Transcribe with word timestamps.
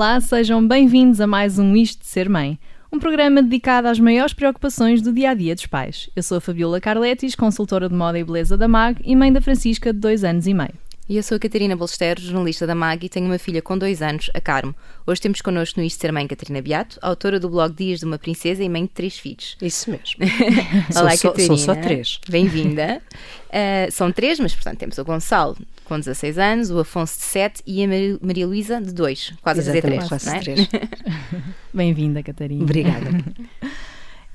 Olá, 0.00 0.18
sejam 0.18 0.66
bem-vindos 0.66 1.20
a 1.20 1.26
mais 1.26 1.58
um 1.58 1.76
Isto 1.76 2.00
de 2.00 2.06
Ser 2.06 2.26
Mãe, 2.26 2.58
um 2.90 2.98
programa 2.98 3.42
dedicado 3.42 3.86
às 3.86 4.00
maiores 4.00 4.32
preocupações 4.32 5.02
do 5.02 5.12
dia 5.12 5.28
a 5.28 5.34
dia 5.34 5.54
dos 5.54 5.66
pais. 5.66 6.08
Eu 6.16 6.22
sou 6.22 6.38
a 6.38 6.40
Fabiola 6.40 6.80
Carletis, 6.80 7.34
consultora 7.34 7.86
de 7.86 7.94
moda 7.94 8.18
e 8.18 8.24
beleza 8.24 8.56
da 8.56 8.66
MAG 8.66 8.98
e 9.04 9.14
mãe 9.14 9.30
da 9.30 9.42
Francisca, 9.42 9.92
de 9.92 9.98
dois 9.98 10.24
anos 10.24 10.46
e 10.46 10.54
meio. 10.54 10.72
E 11.10 11.16
eu 11.16 11.24
sou 11.24 11.34
a 11.34 11.38
Catarina 11.40 11.74
Bolstero, 11.74 12.20
jornalista 12.20 12.68
da 12.68 12.72
MAG 12.72 13.04
e 13.04 13.08
tenho 13.08 13.26
uma 13.26 13.36
filha 13.36 13.60
com 13.60 13.76
dois 13.76 14.00
anos, 14.00 14.30
a 14.32 14.40
Carmo. 14.40 14.72
Hoje 15.04 15.20
temos 15.20 15.40
connosco 15.40 15.80
no 15.80 15.84
Isto 15.84 16.00
Ser 16.00 16.12
Mãe 16.12 16.24
Catarina 16.24 16.62
Beato, 16.62 17.00
autora 17.02 17.40
do 17.40 17.50
blog 17.50 17.74
Dias 17.74 17.98
de 17.98 18.06
uma 18.06 18.16
Princesa 18.16 18.62
e 18.62 18.68
mãe 18.68 18.84
de 18.84 18.90
três 18.90 19.18
filhos. 19.18 19.56
Isso 19.60 19.90
mesmo. 19.90 20.20
Olá, 20.96 21.16
são, 21.16 21.32
Catarina. 21.32 21.56
São 21.56 21.74
só 21.74 21.74
três. 21.74 22.20
Bem-vinda. 22.28 23.02
uh, 23.48 23.90
são 23.90 24.12
três, 24.12 24.38
mas 24.38 24.54
portanto 24.54 24.78
temos 24.78 24.98
o 24.98 25.04
Gonçalo 25.04 25.56
com 25.84 25.98
16 25.98 26.38
anos, 26.38 26.70
o 26.70 26.78
Afonso 26.78 27.18
de 27.18 27.24
7 27.24 27.62
e 27.66 27.82
a 27.82 27.88
Maria 28.22 28.46
Luísa 28.46 28.80
de 28.80 28.92
2. 28.92 29.32
Quase 29.42 29.58
Exatamente, 29.58 30.04
a 30.04 30.16
dizer 30.16 30.40
3. 30.44 30.62
Quase 30.62 30.78
é? 30.78 31.42
Bem-vinda, 31.74 32.22
Catarina. 32.22 32.62
Obrigada. 32.62 33.10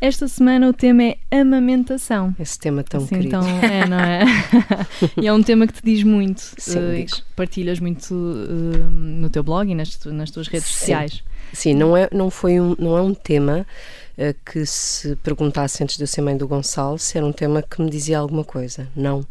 Esta 0.02 0.28
semana 0.28 0.70
o 0.70 0.74
tema 0.74 1.04
é 1.04 1.18
amamentação. 1.32 2.36
Esse 2.40 2.60
tema 2.60 2.84
tão 2.84 3.02
assim, 3.02 3.16
querido. 3.16 3.28
Então, 3.28 3.48
é, 3.48 3.88
não 3.88 4.00
é? 4.00 4.24
e 5.22 5.28
é 5.28 5.34
um 5.34 5.42
tema 5.42 5.66
que 5.66 5.74
te 5.74 5.82
diz 5.84 6.04
muito. 6.04 6.42
Sim, 6.58 6.80
uh, 6.80 6.96
diz. 6.96 7.24
partilhas 7.36 7.80
muito 7.80 8.14
uh, 8.14 8.90
no 8.90 9.30
teu 9.30 9.42
blog 9.42 9.72
e 9.72 9.76
nas, 9.76 9.96
tu, 9.96 10.12
nas 10.12 10.30
tuas 10.32 10.48
redes 10.48 10.68
Sim. 10.68 10.74
sociais. 10.74 11.24
Sim, 11.54 11.74
não 11.74 11.96
é, 11.96 12.10
não 12.12 12.30
foi 12.30 12.60
um, 12.60 12.76
não 12.78 12.98
é 12.98 13.02
um 13.02 13.14
tema 13.14 13.66
uh, 14.18 14.36
que 14.46 14.66
se 14.66 15.16
perguntasse 15.18 15.82
antes 15.82 15.96
de 15.96 16.04
eu 16.04 16.08
ser 16.08 16.22
mãe 16.22 16.36
do 16.36 16.48
Gonçalo 16.48 17.00
se 17.00 17.18
era 17.18 17.26
um 17.26 17.32
tema 17.32 17.62
que 17.62 17.82
me 17.82 17.90
dizia 17.90 18.20
alguma 18.20 18.44
coisa. 18.44 18.88
Não. 18.96 19.26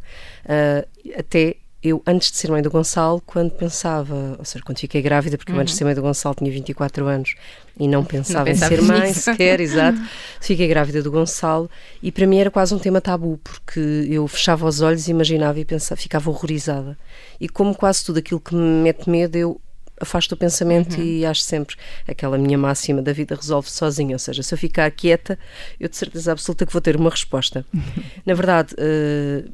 Até 1.19 1.57
eu, 1.85 2.03
antes 2.07 2.31
de 2.31 2.39
ser 2.39 2.51
mãe 2.51 2.63
do 2.63 2.71
Gonçalo, 2.71 3.23
quando 3.27 3.51
pensava, 3.51 4.37
ou 4.39 4.45
seja, 4.45 4.65
quando 4.65 4.79
fiquei 4.79 5.03
grávida, 5.03 5.37
porque 5.37 5.53
eu 5.53 5.59
antes 5.59 5.75
de 5.75 5.79
ser 5.79 5.85
mãe 5.85 5.95
do 5.95 6.01
Gonçalo 6.01 6.35
tinha 6.35 6.51
24 6.51 7.07
anos 7.07 7.35
e 7.79 7.87
não 7.87 8.03
pensava 8.03 8.49
em 8.49 8.55
ser 8.55 8.71
pensavas 8.71 8.87
mãe 8.87 9.09
nisso. 9.09 9.21
sequer, 9.21 9.61
exato. 9.61 9.99
Fiquei 10.41 10.67
grávida 10.67 11.03
do 11.03 11.11
Gonçalo 11.11 11.71
e 12.03 12.11
para 12.11 12.27
mim 12.27 12.39
era 12.39 12.51
quase 12.51 12.75
um 12.75 12.79
tema 12.79 13.03
tabu, 13.03 13.39
porque 13.45 14.09
eu 14.09 14.27
fechava 14.27 14.67
os 14.67 14.81
olhos, 14.81 15.09
imaginava 15.09 15.61
e 15.61 15.65
pensava, 15.65 16.01
ficava 16.01 16.31
horrorizada. 16.31 16.97
E 17.39 17.51
como 17.51 17.75
quase 17.75 18.03
tudo 18.03 18.19
aquilo 18.19 18.41
que 18.41 18.55
me 18.55 18.83
mete 18.83 19.11
medo, 19.11 19.37
eu 19.37 19.61
afasto 20.01 20.33
o 20.33 20.37
pensamento 20.37 20.99
e 21.01 21.25
acho 21.27 21.43
sempre 21.43 21.77
aquela 22.09 22.39
minha 22.39 22.57
máxima 22.57 23.03
da 23.03 23.13
vida 23.13 23.35
resolve 23.35 23.71
sozinha, 23.71 24.15
ou 24.15 24.19
seja, 24.19 24.43
se 24.43 24.55
eu 24.55 24.59
ficar 24.59 24.91
quieta, 24.91 25.39
eu 25.79 25.89
de 25.89 25.97
certeza 25.97 26.33
absoluta 26.33 26.65
que 26.65 26.73
vou 26.73 26.81
ter 26.81 26.97
uma 26.97 27.11
resposta. 27.11 27.65
Na 28.25 28.35
verdade, 28.35 28.75
eh, 28.79 29.45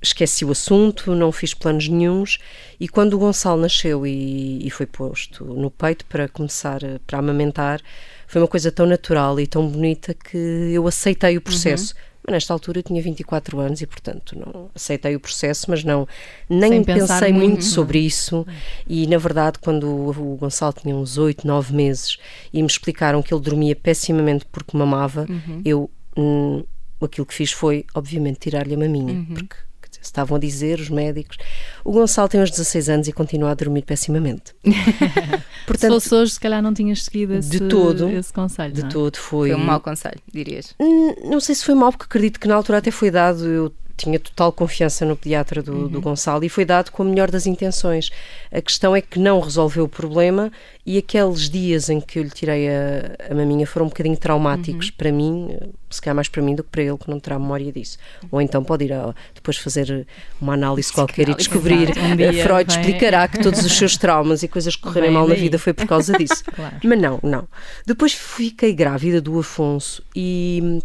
esqueci 0.00 0.44
o 0.44 0.50
assunto, 0.52 1.14
não 1.14 1.32
fiz 1.32 1.54
planos 1.54 1.88
nenhuns 1.88 2.38
e 2.78 2.88
quando 2.88 3.14
o 3.14 3.18
Gonçalo 3.18 3.60
nasceu 3.60 4.06
e, 4.06 4.64
e 4.66 4.70
foi 4.70 4.86
posto 4.86 5.44
no 5.44 5.70
peito 5.70 6.04
para 6.06 6.28
começar 6.28 6.84
a- 6.84 7.00
para 7.06 7.18
amamentar, 7.18 7.80
foi 8.26 8.40
uma 8.40 8.48
coisa 8.48 8.70
tão 8.70 8.86
natural 8.86 9.40
e 9.40 9.46
tão 9.46 9.66
bonita 9.68 10.14
que 10.14 10.36
eu 10.72 10.86
aceitei 10.86 11.36
o 11.36 11.40
processo. 11.40 11.94
Mas 12.24 12.32
nesta 12.34 12.52
altura 12.52 12.80
eu 12.80 12.82
tinha 12.82 13.00
24 13.00 13.58
anos 13.58 13.80
e, 13.80 13.86
portanto, 13.86 14.38
não 14.38 14.70
aceitei 14.74 15.16
o 15.16 15.20
processo, 15.20 15.66
mas 15.70 15.82
não 15.82 16.06
nem 16.48 16.70
pensei 16.84 17.32
muito, 17.32 17.64
sobre 17.64 17.98
isso. 18.00 18.46
E, 18.86 19.06
na 19.06 19.16
verdade, 19.16 19.58
quando 19.58 19.88
o, 19.88 20.36
Gonçalo 20.36 20.74
tinha 20.74 20.94
uns 20.94 21.16
8, 21.16 21.46
9 21.46 21.74
meses 21.74 22.18
e 22.52 22.60
me 22.60 22.68
explicaram 22.68 23.22
que 23.22 23.32
ele 23.32 23.42
dormia 23.42 23.74
pessimamente 23.74 24.44
porque 24.52 24.76
mamava, 24.76 25.26
eu 25.64 25.90
hum, 26.16 26.62
aquilo 27.00 27.24
que 27.24 27.32
fiz 27.34 27.50
foi, 27.50 27.86
obviamente, 27.94 28.40
tirar-lhe 28.40 28.74
a 28.74 28.78
maminha, 28.78 29.14
porque 29.34 29.56
estavam 30.00 30.36
a 30.36 30.40
dizer 30.40 30.80
os 30.80 30.88
médicos. 30.88 31.36
O 31.84 31.92
Gonçalo 31.92 32.28
tem 32.28 32.40
uns 32.40 32.50
16 32.50 32.88
anos 32.88 33.08
e 33.08 33.12
continua 33.12 33.50
a 33.50 33.54
dormir 33.54 33.82
pessimamente. 33.82 34.54
se 35.76 35.88
fosse 35.88 36.14
hoje, 36.14 36.32
se 36.32 36.40
calhar 36.40 36.62
não 36.62 36.72
tinhas 36.72 37.04
seguido 37.04 37.34
esse, 37.34 37.48
de 37.48 37.60
todo, 37.60 38.08
esse 38.08 38.32
conselho. 38.32 38.72
de 38.72 38.82
não 38.82 38.88
é? 38.88 38.92
todo 38.92 39.16
foi. 39.16 39.50
Foi 39.50 39.58
um 39.58 39.64
mau 39.64 39.80
conselho, 39.80 40.20
dirias. 40.32 40.74
Hum, 40.80 41.14
Não 41.24 41.40
sei 41.40 41.54
se 41.54 41.64
foi 41.64 41.74
mal, 41.74 41.90
porque 41.92 42.04
acredito 42.04 42.40
que 42.40 42.48
na 42.48 42.54
altura 42.54 42.78
até 42.78 42.90
foi 42.90 43.10
dado. 43.10 43.44
Eu 43.46 43.72
tinha 43.98 44.18
total 44.18 44.52
confiança 44.52 45.04
no 45.04 45.16
pediatra 45.16 45.62
do, 45.62 45.88
do 45.88 46.00
Gonçalo 46.00 46.44
e 46.44 46.48
foi 46.48 46.64
dado 46.64 46.90
com 46.90 47.02
a 47.02 47.06
melhor 47.06 47.30
das 47.30 47.46
intenções. 47.46 48.10
A 48.50 48.60
questão 48.62 48.94
é 48.96 49.00
que 49.02 49.18
não 49.18 49.40
resolveu 49.40 49.84
o 49.84 49.88
problema 49.88 50.50
e 50.86 50.96
aqueles 50.96 51.50
dias 51.50 51.90
em 51.90 52.00
que 52.00 52.18
eu 52.18 52.22
lhe 52.22 52.30
tirei 52.30 52.68
a, 52.68 53.30
a 53.30 53.34
maminha 53.34 53.66
foram 53.66 53.86
um 53.86 53.88
bocadinho 53.90 54.16
traumáticos 54.16 54.90
para 54.90 55.12
mim, 55.12 55.50
se 55.90 56.00
calhar 56.00 56.14
mais 56.14 56.28
para 56.28 56.40
mim 56.42 56.54
do 56.54 56.62
que 56.64 56.70
para 56.70 56.82
ele, 56.82 56.96
que 56.96 57.10
não 57.10 57.20
terá 57.20 57.38
memória 57.38 57.70
disso. 57.72 57.98
Ou 58.30 58.40
então 58.40 58.64
pode 58.64 58.84
ir 58.84 58.92
a- 58.92 59.14
depois 59.34 59.56
fazer 59.58 60.06
uma 60.40 60.54
análise 60.54 60.92
qualquer 60.92 61.28
e 61.28 61.34
descobrir. 61.34 61.88
Um 61.98 62.16
dia 62.16 62.32
Freud 62.44 62.72
vem- 62.72 62.80
explicará 62.80 63.26
que 63.28 63.40
todos 63.42 63.64
os 63.64 63.76
seus 63.76 63.96
traumas 63.96 64.42
e 64.42 64.48
coisas 64.48 64.74
que 64.76 64.82
correrem 64.88 65.10
mal 65.10 65.26
na 65.28 65.34
vida 65.34 65.58
foi 65.58 65.72
por 65.74 65.86
causa 65.86 66.16
disso. 66.16 66.42
Claro. 66.54 66.76
Mas 66.82 67.00
não, 67.00 67.18
não. 67.22 67.46
Depois 67.86 68.12
fiquei 68.12 68.72
grávida 68.72 69.20
do 69.20 69.38
Afonso 69.38 70.02
e, 70.16 70.80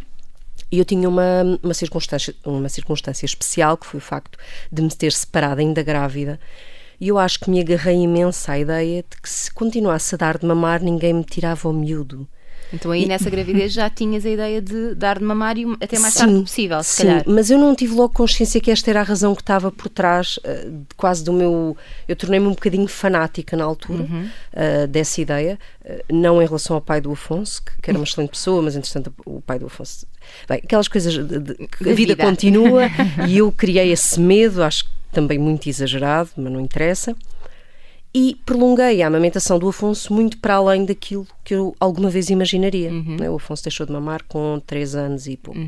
e 0.74 0.80
eu 0.80 0.86
tinha 0.86 1.08
uma, 1.08 1.44
uma, 1.62 1.74
circunstância, 1.76 2.34
uma 2.44 2.68
circunstância 2.68 3.28
especial, 3.28 3.78
que 3.78 3.86
foi 3.86 4.00
o 4.00 4.02
facto 4.02 4.40
de 4.72 4.82
me 4.82 4.90
ter 4.90 5.12
separado 5.12 5.62
ainda 5.62 5.84
grávida. 5.84 6.40
E 7.00 7.10
eu 7.10 7.20
acho 7.20 7.42
que 7.42 7.52
me 7.52 7.60
agarrei 7.60 7.98
imenso 7.98 8.50
à 8.50 8.58
ideia 8.58 9.06
de 9.08 9.22
que 9.22 9.30
se 9.30 9.54
continuasse 9.54 10.16
a 10.16 10.18
dar 10.18 10.36
de 10.36 10.48
mamar, 10.48 10.82
ninguém 10.82 11.14
me 11.14 11.24
tirava 11.24 11.70
o 11.70 11.74
miúdo. 11.74 12.28
Então 12.74 12.92
aí 12.92 13.06
nessa 13.06 13.30
gravidez 13.30 13.72
já 13.72 13.90
tinhas 13.90 14.26
a 14.26 14.30
ideia 14.30 14.62
de 14.62 14.96
dar 14.96 15.20
de 15.20 15.24
mamar 15.24 15.58
e 15.58 15.66
até 15.80 16.00
mais 16.00 16.14
Sim, 16.16 16.20
tarde 16.22 16.42
possível, 16.42 16.82
se 16.84 16.90
sim, 16.96 17.04
calhar. 17.08 17.24
mas 17.28 17.52
eu 17.52 17.58
não 17.60 17.76
tive 17.76 17.94
logo 17.94 18.14
consciência 18.14 18.60
que 18.60 18.72
esta 18.72 18.90
era 18.90 19.02
a 19.02 19.04
razão 19.04 19.36
que 19.36 19.42
estava 19.42 19.72
por 19.72 19.90
trás 19.90 20.40
de 20.44 20.96
quase 20.98 21.24
do 21.24 21.32
meu. 21.32 21.78
Eu 22.08 22.16
tornei-me 22.16 22.48
um 22.48 22.52
bocadinho 22.52 22.88
fanática 22.88 23.56
na 23.56 23.64
altura 23.64 24.04
Uhum. 24.04 24.28
eh, 24.54 24.88
dessa 24.88 25.22
ideia, 25.22 25.60
eh, 25.86 26.04
não 26.12 26.42
em 26.42 26.46
relação 26.46 26.76
ao 26.76 26.82
pai 26.82 27.00
do 27.00 27.12
Afonso, 27.12 27.62
que, 27.64 27.82
que 27.82 27.90
era 27.92 27.98
uma 28.00 28.04
excelente 28.06 28.32
pessoa, 28.32 28.62
mas 28.62 28.76
entretanto 28.76 29.14
o 29.26 29.40
pai 29.42 29.60
do 29.60 29.68
Afonso. 29.68 30.08
Bem, 30.50 30.60
aquelas 30.64 30.88
coisas 30.88 31.14
de, 31.14 31.40
de- 31.40 31.70
a 31.82 31.94
vida 31.94 31.96
vida. 31.96 32.16
continua 32.26 32.90
e 33.28 33.38
eu 33.38 33.52
criei 33.52 33.92
esse 33.92 34.20
medo, 34.20 34.64
acho 34.64 34.86
que 34.86 34.90
também 35.12 35.38
muito 35.38 35.70
exagerado, 35.70 36.30
mas 36.36 36.52
não 36.52 36.60
interessa. 36.60 37.16
E 38.16 38.36
prolonguei 38.46 39.02
a 39.02 39.08
amamentação 39.08 39.58
do 39.58 39.68
Afonso 39.68 40.14
muito 40.14 40.38
para 40.38 40.56
além 40.56 40.86
daquilo 40.86 41.26
que 41.44 41.56
eu 41.56 41.76
alguma 41.80 42.10
vez 42.10 42.30
imaginaria. 42.30 42.92
né? 42.92 43.30
O 43.30 43.36
Afonso 43.36 43.64
deixou 43.64 43.86
de 43.86 43.92
mamar 43.92 44.24
com 44.28 44.62
3 44.68 44.96
anos 44.96 45.26
e 45.28 45.36
pouco, 45.36 45.60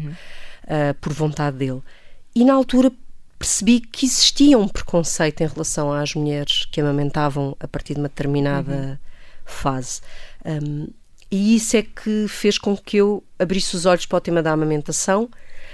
ah, 0.68 0.96
por 1.02 1.12
vontade 1.12 1.58
dele. 1.58 1.82
E 2.36 2.44
na 2.46 2.54
altura 2.54 2.92
percebi 3.40 3.80
que 3.80 4.06
existia 4.06 4.58
um 4.58 4.68
preconceito 4.68 5.42
em 5.42 5.48
relação 5.48 5.92
às 5.92 6.14
mulheres 6.14 6.66
que 6.66 6.80
amamentavam 6.80 7.56
a 7.60 7.68
partir 7.68 7.94
de 7.96 8.00
uma 8.00 8.10
determinada 8.10 9.00
fase. 9.44 10.02
Um, 10.46 10.88
e 11.32 11.56
isso 11.56 11.76
é 11.76 11.82
que 11.82 12.28
fez 12.28 12.58
com 12.58 12.78
que 12.78 12.98
eu 12.98 13.24
abrisse 13.40 13.76
os 13.76 13.86
olhos 13.86 14.06
para 14.06 14.18
o 14.18 14.22
tema 14.22 14.42
da 14.44 14.52
amamentação, 14.52 15.30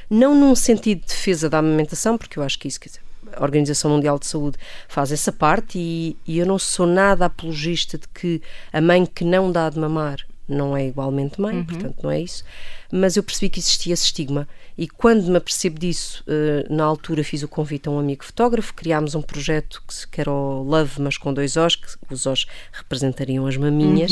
não 0.09 0.33
num 0.33 0.55
sentido 0.55 1.01
de 1.01 1.07
defesa 1.07 1.49
da 1.49 1.59
amamentação, 1.59 2.17
porque 2.17 2.39
eu 2.39 2.43
acho 2.43 2.57
que 2.57 2.67
isso, 2.67 2.79
quer 2.79 2.89
dizer, 2.89 3.01
a 3.35 3.41
Organização 3.43 3.91
Mundial 3.91 4.17
de 4.19 4.27
Saúde 4.27 4.57
faz 4.87 5.11
essa 5.11 5.31
parte 5.31 5.77
e, 5.79 6.17
e 6.27 6.39
eu 6.39 6.45
não 6.45 6.59
sou 6.59 6.85
nada 6.85 7.25
apologista 7.25 7.97
de 7.97 8.07
que 8.07 8.41
a 8.71 8.81
mãe 8.81 9.05
que 9.05 9.23
não 9.23 9.51
dá 9.51 9.69
de 9.69 9.79
mamar 9.79 10.17
não 10.47 10.75
é 10.75 10.85
igualmente 10.85 11.39
mãe, 11.39 11.63
portanto 11.63 11.95
não 12.03 12.11
é 12.11 12.19
isso, 12.19 12.43
mas 12.91 13.15
eu 13.15 13.23
percebi 13.23 13.49
que 13.49 13.59
existia 13.59 13.93
esse 13.93 14.03
estigma. 14.03 14.45
E 14.77 14.85
quando 14.85 15.23
me 15.29 15.37
apercebo 15.37 15.79
disso, 15.79 16.21
eh, 16.27 16.65
na 16.69 16.83
altura 16.83 17.23
fiz 17.23 17.41
o 17.41 17.47
convite 17.47 17.87
a 17.87 17.91
um 17.91 17.97
amigo 17.97 18.25
fotógrafo, 18.25 18.73
criámos 18.73 19.15
um 19.15 19.21
projeto 19.21 19.81
que, 19.87 19.93
se- 19.93 20.05
que 20.05 20.19
era 20.19 20.29
o 20.29 20.61
Love, 20.63 20.99
mas 21.01 21.17
com 21.17 21.33
dois 21.33 21.55
Os, 21.55 21.77
que 21.77 21.87
os 22.09 22.25
Os 22.25 22.45
representariam 22.73 23.47
as 23.47 23.55
maminhas, 23.55 24.11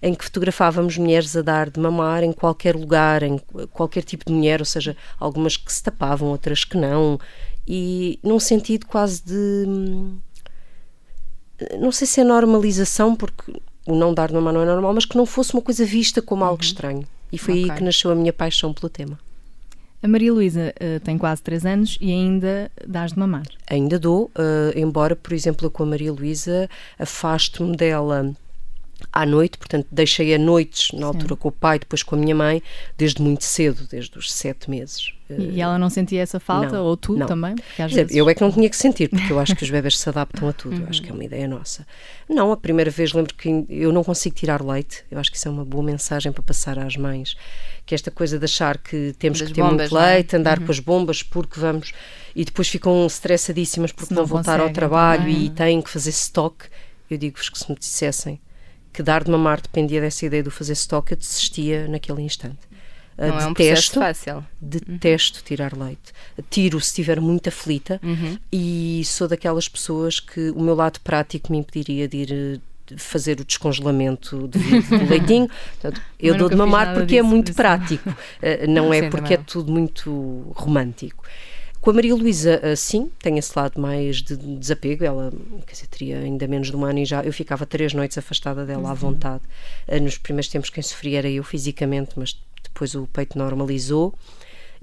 em 0.00 0.14
que 0.14 0.24
fotografávamos 0.24 0.96
mulheres 0.96 1.36
a 1.36 1.42
dar 1.42 1.68
de 1.68 1.78
mamar 1.78 2.22
em 2.22 2.32
qualquer 2.32 2.74
lugar, 2.74 3.22
em 3.22 3.38
qualquer 3.70 4.04
tipo 4.04 4.24
de 4.24 4.32
mulher, 4.32 4.60
ou 4.60 4.66
seja, 4.66 4.96
algumas 5.20 5.56
que 5.58 5.70
se 5.70 5.82
tapavam, 5.82 6.28
outras 6.28 6.64
que 6.64 6.78
não, 6.78 7.18
e 7.66 8.18
num 8.22 8.38
sentido 8.38 8.86
quase 8.86 9.22
de 9.24 9.64
hum, 9.66 10.18
não 11.78 11.92
sei 11.92 12.06
se 12.06 12.20
é 12.20 12.24
normalização, 12.24 13.14
porque 13.14 13.52
o 13.86 13.94
não 13.94 14.12
dar 14.12 14.28
de 14.28 14.34
mamar 14.34 14.52
não 14.52 14.62
é 14.62 14.66
normal, 14.66 14.94
mas 14.94 15.04
que 15.04 15.16
não 15.16 15.26
fosse 15.26 15.54
uma 15.54 15.62
coisa 15.62 15.84
vista 15.84 16.20
como 16.20 16.44
algo 16.44 16.62
estranho. 16.62 17.06
E 17.32 17.38
foi 17.38 17.54
aí 17.54 17.64
Ok. 17.64 17.76
que 17.76 17.84
nasceu 17.84 18.10
a 18.10 18.14
minha 18.14 18.32
paixão 18.32 18.72
pelo 18.72 18.88
tema. 18.88 19.18
A 20.02 20.08
Maria 20.08 20.32
Luísa 20.32 20.74
eh, 20.78 20.98
tem 20.98 21.16
quase 21.16 21.42
3 21.42 21.64
anos 21.64 21.98
e 22.00 22.12
ainda 22.12 22.70
dás 22.86 23.12
de 23.12 23.18
mamar. 23.18 23.46
Ainda 23.66 23.98
dou, 23.98 24.30
eh, 24.36 24.78
embora, 24.78 25.16
por 25.16 25.32
exemplo, 25.32 25.70
com 25.70 25.82
a 25.82 25.86
Maria 25.86 26.12
Luísa 26.12 26.68
afasto-me 26.98 27.74
dela 27.74 28.34
à 29.10 29.24
noite, 29.24 29.56
portanto, 29.56 29.86
deixei 29.90 30.34
a 30.34 30.38
noites, 30.38 30.92
na 30.92 31.06
altura 31.06 31.36
com 31.36 31.48
o 31.48 31.52
pai, 31.52 31.78
depois 31.78 32.02
com 32.02 32.14
a 32.16 32.18
minha 32.18 32.34
mãe, 32.34 32.62
desde 32.98 33.22
muito 33.22 33.44
cedo, 33.44 33.86
desde 33.90 34.18
os 34.18 34.30
sete 34.30 34.68
meses. 34.68 35.13
E 35.30 35.60
ela 35.60 35.78
não 35.78 35.88
sentia 35.88 36.20
essa 36.20 36.38
falta? 36.38 36.76
não, 36.76 36.84
ou 36.84 36.96
tu 36.96 37.16
não. 37.16 37.26
também? 37.26 37.54
Dizer, 37.54 38.04
vezes... 38.04 38.16
eu 38.16 38.28
é 38.28 38.34
que 38.34 38.42
não 38.42 38.52
tinha 38.52 38.68
que 38.68 38.76
sentir, 38.76 39.08
porque 39.08 39.32
eu 39.32 39.40
acho 39.40 39.56
que 39.56 39.64
os 39.64 39.70
bebés 39.70 39.98
se 39.98 40.08
adaptam 40.08 40.48
a 40.48 40.52
tudo, 40.52 40.82
eu 40.82 40.88
acho 40.88 41.02
que 41.02 41.10
é 41.10 41.12
uma 41.12 41.24
ideia 41.24 41.48
nossa. 41.48 41.86
Não, 42.28 42.52
a 42.52 42.56
primeira 42.56 42.90
vez 42.90 43.12
lembro 43.12 43.34
que 43.34 43.64
eu 43.70 43.90
não 43.90 44.04
consigo 44.04 44.34
tirar 44.34 44.62
leite, 44.62 45.02
eu 45.10 45.18
acho 45.18 45.30
que 45.30 45.38
isso 45.38 45.48
é 45.48 45.50
uma 45.50 45.64
boa 45.64 45.82
mensagem 45.82 46.30
para 46.30 46.42
passar 46.42 46.78
às 46.78 46.96
mães, 46.96 47.36
que 47.86 47.94
esta 47.94 48.10
coisa 48.10 48.38
de 48.38 48.44
achar 48.44 48.76
que 48.76 49.14
temos 49.18 49.38
Das 49.38 49.48
que 49.48 49.54
ter 49.54 49.62
bombas, 49.62 49.90
muito 49.90 49.98
é? 49.98 50.14
leite, 50.14 50.36
andar 50.36 50.60
com 50.60 50.70
as 50.70 50.78
bombas 50.78 51.22
porque 51.22 51.58
vamos, 51.58 51.92
e 52.36 52.44
depois 52.44 52.68
ficam 52.68 53.06
estressadíssimas 53.06 53.92
porque 53.92 54.08
Se 54.08 54.14
vão 54.14 54.26
voltar 54.26 54.60
ao 54.60 54.68
conseguem 54.68 54.74
trabalho 54.74 55.28
e 55.28 55.48
têm 55.50 55.80
que 55.80 55.90
fazer 55.90 56.10
stock. 56.10 56.66
Eu 57.10 57.18
digo-vos 57.18 57.48
que 57.48 57.58
se 57.58 57.70
me 57.70 57.78
dissessem 57.78 58.40
que 58.92 59.02
dar 59.02 59.24
de 59.24 59.30
mamar 59.30 59.60
dependia 59.60 60.00
dessa 60.00 60.24
ideia 60.24 60.42
do 60.42 60.50
fazer 60.50 60.74
stock, 60.74 61.10
eu 61.10 61.18
desistia 61.18 61.88
naquele 61.88 62.22
instante. 62.22 62.73
Não 63.16 63.40
é 63.40 63.46
um 63.46 63.52
detesto, 63.52 64.00
fácil. 64.00 64.44
Detesto 64.60 65.38
uhum. 65.38 65.44
tirar 65.44 65.76
leite. 65.76 66.12
Tiro 66.50 66.80
se 66.80 66.88
estiver 66.88 67.20
muito 67.20 67.48
aflita 67.48 68.00
uhum. 68.02 68.36
e 68.52 69.02
sou 69.04 69.28
daquelas 69.28 69.68
pessoas 69.68 70.18
que 70.18 70.50
o 70.50 70.60
meu 70.60 70.74
lado 70.74 71.00
prático 71.00 71.52
me 71.52 71.58
impediria 71.58 72.08
de 72.08 72.16
ir 72.16 72.60
fazer 72.96 73.40
o 73.40 73.44
descongelamento 73.44 74.46
do, 74.48 74.58
do 74.58 75.04
leitinho. 75.08 75.48
Portanto, 75.80 76.02
eu 76.18 76.36
dou 76.36 76.48
de 76.48 76.56
mamar 76.56 76.94
porque 76.94 77.16
é 77.16 77.20
disso, 77.22 77.26
é 77.26 77.34
muito 77.34 77.54
prático, 77.54 78.10
uh, 78.10 78.14
não 78.68 78.92
é 78.92 79.08
porque 79.08 79.34
é 79.34 79.36
tudo 79.36 79.70
muito 79.70 80.52
romântico. 80.54 81.24
Com 81.80 81.90
a 81.90 81.94
Maria 81.94 82.14
Luísa, 82.14 82.60
uh, 82.64 82.76
sim, 82.76 83.10
tem 83.18 83.38
esse 83.38 83.52
lado 83.56 83.80
mais 83.80 84.22
de 84.22 84.36
desapego. 84.36 85.04
Ela, 85.04 85.32
quer 85.66 85.72
dizer, 85.72 85.86
teria 85.86 86.18
ainda 86.18 86.46
menos 86.46 86.70
de 86.70 86.76
um 86.76 86.84
ano 86.84 86.98
e 86.98 87.04
já 87.04 87.22
eu 87.22 87.32
ficava 87.32 87.66
três 87.66 87.92
noites 87.92 88.16
afastada 88.16 88.64
dela 88.64 88.84
uhum. 88.84 88.90
à 88.90 88.94
vontade. 88.94 89.42
Nos 90.02 90.18
primeiros 90.18 90.48
tempos, 90.48 90.70
quem 90.70 90.82
sofria 90.82 91.18
era 91.18 91.28
eu 91.28 91.44
fisicamente, 91.44 92.12
mas 92.16 92.38
depois 92.74 92.94
o 92.94 93.06
peito 93.06 93.38
normalizou. 93.38 94.12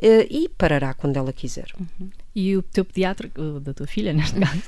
Uh, 0.03 0.25
e 0.31 0.49
parará 0.49 0.95
quando 0.95 1.15
ela 1.15 1.31
quiser. 1.31 1.67
Uhum. 1.79 2.09
E 2.33 2.57
o 2.57 2.63
teu 2.63 2.83
pediatra, 2.83 3.29
da 3.61 3.71
tua 3.71 3.85
filha 3.85 4.11
neste 4.11 4.39
caso, 4.39 4.63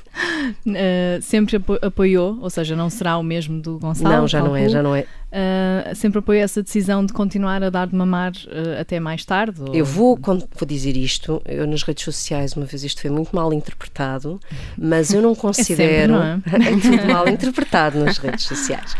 uh, 0.64 1.18
sempre 1.22 1.56
apo 1.56 1.76
apoiou, 1.82 2.38
ou 2.40 2.48
seja, 2.48 2.76
não 2.76 2.88
será 2.88 3.18
o 3.18 3.22
mesmo 3.22 3.60
do 3.60 3.80
Gonçalo? 3.80 4.14
Não, 4.14 4.28
já 4.28 4.40
não 4.40 4.54
é, 4.54 4.68
já 4.68 4.80
não 4.80 4.94
é. 4.94 5.00
Uh, 5.00 5.92
sempre 5.96 6.20
apoiou 6.20 6.40
essa 6.40 6.62
decisão 6.62 7.04
de 7.04 7.12
continuar 7.12 7.64
a 7.64 7.70
dar 7.70 7.88
de 7.88 7.96
mamar 7.96 8.30
até 8.78 9.00
mais 9.00 9.24
tarde? 9.24 9.60
Ou... 9.60 9.74
Eu 9.74 9.84
vou, 9.84 10.16
vou 10.16 10.68
dizer 10.68 10.96
isto, 10.96 11.42
eu 11.46 11.66
nas 11.66 11.82
redes 11.82 12.04
sociais, 12.04 12.52
uma 12.52 12.66
vez 12.66 12.84
isto 12.84 13.00
foi 13.00 13.10
muito 13.10 13.34
mal 13.34 13.52
interpretado, 13.52 14.38
mas 14.78 15.12
eu 15.12 15.20
não 15.20 15.34
considero. 15.34 15.64
É, 15.74 16.06
sempre, 16.06 16.12
não 16.12 16.22
é? 16.22 16.68
é 16.68 16.80
tudo 16.80 17.12
mal 17.12 17.28
interpretado 17.28 17.98
nas 17.98 18.18
redes 18.18 18.44
sociais. 18.44 18.94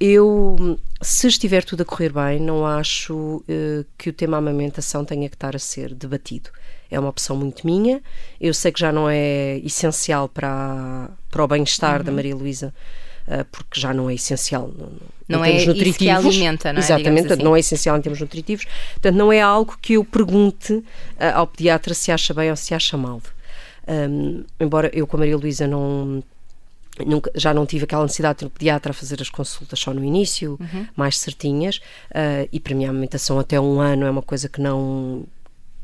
Eu, 0.00 0.78
se 1.02 1.26
estiver 1.26 1.64
tudo 1.64 1.82
a 1.82 1.84
correr 1.84 2.12
bem, 2.12 2.38
não 2.38 2.64
acho 2.64 3.14
uh, 3.14 3.84
que 3.96 4.10
o 4.10 4.12
tema 4.12 4.36
amamentação 4.36 5.04
tenha 5.04 5.28
que 5.28 5.34
estar 5.34 5.56
a 5.56 5.58
ser 5.58 5.92
debatido. 5.92 6.50
É 6.90 6.98
uma 6.98 7.08
opção 7.08 7.36
muito 7.36 7.66
minha. 7.66 8.00
Eu 8.40 8.54
sei 8.54 8.70
que 8.70 8.80
já 8.80 8.92
não 8.92 9.08
é 9.10 9.58
essencial 9.58 10.28
para, 10.28 11.10
para 11.30 11.44
o 11.44 11.48
bem-estar 11.48 11.98
uhum. 11.98 12.04
da 12.04 12.12
Maria 12.12 12.34
Luísa, 12.34 12.72
uh, 13.26 13.44
porque 13.50 13.80
já 13.80 13.92
não 13.92 14.08
é 14.08 14.14
essencial. 14.14 14.72
Não, 15.28 15.38
não 15.40 15.44
é 15.44 15.64
nutritivos. 15.66 15.96
que 15.96 16.08
alimenta, 16.08 16.72
não 16.72 16.80
é? 16.80 16.84
Exatamente, 16.84 17.32
assim. 17.32 17.42
não 17.42 17.56
é 17.56 17.60
essencial 17.60 17.96
em 17.96 18.00
termos 18.00 18.20
nutritivos. 18.20 18.66
Portanto, 18.92 19.16
não 19.16 19.32
é 19.32 19.40
algo 19.40 19.76
que 19.82 19.94
eu 19.94 20.04
pergunte 20.04 20.74
uh, 20.74 20.84
ao 21.34 21.46
pediatra 21.46 21.92
se 21.92 22.12
acha 22.12 22.32
bem 22.32 22.50
ou 22.50 22.56
se 22.56 22.72
acha 22.72 22.96
mal. 22.96 23.20
Um, 23.88 24.44
embora 24.60 24.90
eu 24.92 25.06
com 25.06 25.16
a 25.16 25.20
Maria 25.20 25.36
Luísa 25.36 25.66
não 25.66 26.22
Nunca, 27.06 27.30
já 27.34 27.52
não 27.52 27.66
tive 27.66 27.84
aquela 27.84 28.02
necessidade 28.02 28.36
de 28.36 28.38
ter 28.40 28.46
um 28.46 28.50
pediatra 28.50 28.90
a 28.90 28.94
fazer 28.94 29.20
as 29.20 29.28
consultas 29.28 29.78
só 29.78 29.92
no 29.92 30.04
início, 30.04 30.58
uhum. 30.60 30.86
mais 30.96 31.18
certinhas, 31.18 31.78
uh, 32.10 32.48
e 32.52 32.60
para 32.60 32.74
mim 32.74 32.84
a 32.84 32.90
amamentação 32.90 33.38
até 33.38 33.60
um 33.60 33.80
ano 33.80 34.06
é 34.06 34.10
uma 34.10 34.22
coisa 34.22 34.48
que 34.48 34.60
não 34.60 35.26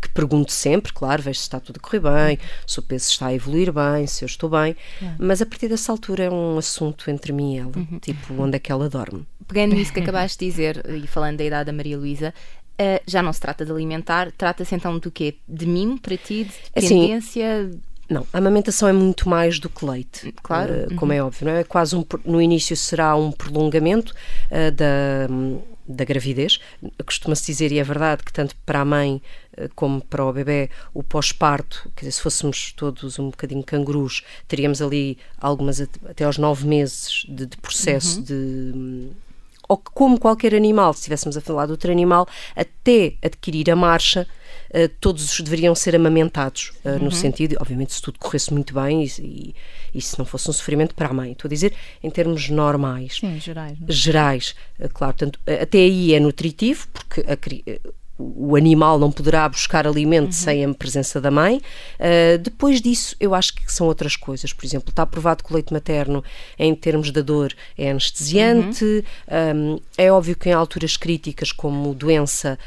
que 0.05 0.11
pergunto 0.11 0.53
sempre, 0.53 0.93
claro, 0.93 1.23
vejo 1.23 1.39
se 1.39 1.45
está 1.45 1.59
tudo 1.59 1.79
a 1.79 1.81
correr 1.81 2.01
bem, 2.01 2.39
se 2.67 2.79
o 2.79 2.83
peso 2.83 3.11
está 3.11 3.29
a 3.29 3.35
evoluir 3.35 3.73
bem, 3.73 4.07
se 4.07 4.23
eu 4.23 4.27
estou 4.27 4.51
bem, 4.51 4.77
uhum. 5.01 5.15
mas 5.19 5.41
a 5.41 5.47
partir 5.47 5.67
dessa 5.67 5.91
altura 5.91 6.25
é 6.25 6.31
um 6.31 6.59
assunto 6.59 7.11
entre 7.11 7.33
mim 7.33 7.55
e 7.55 7.59
ela, 7.59 7.73
uhum. 7.75 7.99
tipo, 7.99 8.35
onde 8.35 8.57
é 8.57 8.59
que 8.59 8.71
ela 8.71 8.89
dorme. 8.91 9.27
Pegando 9.49 9.75
nisso 9.75 9.95
que 9.95 10.01
acabaste 10.01 10.39
de 10.39 10.51
dizer, 10.51 10.85
e 10.91 11.07
falando 11.07 11.39
da 11.39 11.45
idade 11.45 11.67
da 11.67 11.73
Maria 11.73 11.97
Luísa, 11.97 12.35
uh, 12.75 13.01
já 13.07 13.23
não 13.23 13.33
se 13.33 13.41
trata 13.41 13.65
de 13.65 13.73
alimentar, 13.73 14.31
trata-se 14.33 14.75
então 14.75 14.99
do 14.99 15.11
quê? 15.11 15.37
De 15.49 15.67
mimo 15.67 15.99
para 15.99 16.19
ti, 16.19 16.45
de 16.45 16.51
assim, 16.77 17.01
dependência? 17.01 17.61
Assim, 17.61 17.81
não, 18.09 18.27
a 18.33 18.39
amamentação 18.39 18.89
é 18.89 18.93
muito 18.93 19.29
mais 19.29 19.59
do 19.59 19.69
que 19.69 19.85
leite, 19.85 20.33
claro, 20.43 20.73
uh, 20.73 20.95
como 20.97 21.13
uhum. 21.13 21.19
é 21.19 21.23
óbvio, 21.23 21.47
não 21.47 21.55
é? 21.55 21.65
Quase 21.65 21.97
um, 21.97 22.05
no 22.25 22.41
início 22.41 22.77
será 22.77 23.17
um 23.17 23.33
prolongamento 23.33 24.13
uh, 24.51 24.71
da, 24.73 25.29
da 25.87 26.05
gravidez. 26.05 26.59
Costuma-se 27.05 27.47
dizer, 27.47 27.73
e 27.73 27.79
é 27.79 27.85
verdade, 27.85 28.23
que 28.23 28.33
tanto 28.33 28.55
para 28.67 28.81
a 28.81 28.85
mãe 28.85 29.23
uh, 29.57 29.71
como 29.75 30.03
para 30.03 30.25
o 30.25 30.33
bebê, 30.33 30.71
o 30.93 31.03
pós-parto, 31.03 31.91
quer 31.97 32.03
dizer, 32.03 32.13
se 32.13 32.21
fôssemos 32.21 32.73
todos 32.73 33.19
um 33.19 33.31
bocadinho 33.31 33.63
cangurus, 33.63 34.23
teríamos 34.47 34.83
ali 34.83 35.17
algumas 35.39 35.81
até 35.81 36.25
aos 36.25 36.37
nove 36.37 36.67
meses 36.67 37.25
de, 37.29 37.47
de 37.47 37.57
processo 37.57 38.19
uhum. 38.19 38.25
de 38.25 39.13
ou 39.67 39.79
como 39.79 40.21
qualquer 40.21 40.55
animal, 40.55 40.93
se 40.93 41.01
estivéssemos 41.01 41.39
a 41.39 41.41
falar 41.41 41.65
de 41.67 41.73
outro 41.73 41.91
animal, 41.91 42.29
até 42.55 43.15
adquirir 43.23 43.71
a 43.71 43.77
marcha, 43.77 44.27
todos 45.01 45.41
deveriam 45.41 45.75
ser 45.75 45.95
amamentados, 45.95 46.73
uhum. 46.85 47.05
no 47.05 47.13
sentido, 47.13 47.57
obviamente, 47.61 47.93
se 47.93 48.03
tudo 48.03 48.19
corresse 48.19 48.53
muito 48.53 48.75
bem 48.75 49.05
e, 49.05 49.07
e, 49.21 49.55
e, 49.95 50.03
se 50.03 50.19
não 50.19 50.25
fosse 50.25 50.51
um 50.51 50.53
sofrimento 50.53 50.95
para 50.95 51.09
a 51.09 51.13
mãe. 51.13 51.33
Estou 51.33 51.49
a 51.49 51.51
dizer 51.51 51.75
em 52.03 52.11
termos 52.11 52.49
normais. 52.49 53.19
Sim, 53.21 53.39
gerais. 53.39 53.79
Não? 53.79 53.89
É? 53.89 53.93
Gerais, 53.93 54.55
uh, 54.81 54.89
claro. 54.89 55.15
Portanto, 55.15 55.39
até 55.47 55.79
aí 55.79 56.15
é 56.15 56.21
nutritivo, 56.21 56.89
porque 56.93 57.21
a, 57.21 57.37
o 58.17 58.55
animal 58.55 58.99
não 58.99 59.11
poderá 59.11 59.49
buscar 59.49 59.87
alimento 59.87 60.27
uhum. 60.27 60.33
sem 60.33 60.65
a 60.65 60.75
presença 60.75 61.21
da 61.21 61.31
mãe. 61.31 61.61
Uh, 61.99 62.39
depois 62.39 62.81
disso, 62.81 63.17
eu 63.19 63.35
acho 63.35 63.55
que 63.55 63.73
são 63.73 63.87
outras 63.87 64.15
coisas. 64.17 64.53
Por 64.53 64.65
exemplo, 64.65 64.91
está 64.91 65.05
provado 65.05 65.43
que 65.43 65.51
o 65.51 65.55
leite 65.55 65.73
materno, 65.73 66.23
em 66.59 66.75
termos 66.75 67.11
da 67.11 67.23
dor, 67.23 67.53
é 67.77 67.91
anestesiante. 67.91 68.85
Uhum. 68.85 69.75
Um, 69.75 69.81
é 69.99 70.13
óbvio 70.13 70.37
que 70.37 70.49
em 70.49 70.53
alturas 70.53 70.97
críticas, 70.97 71.51
como 71.51 71.93
doença, 71.95 72.59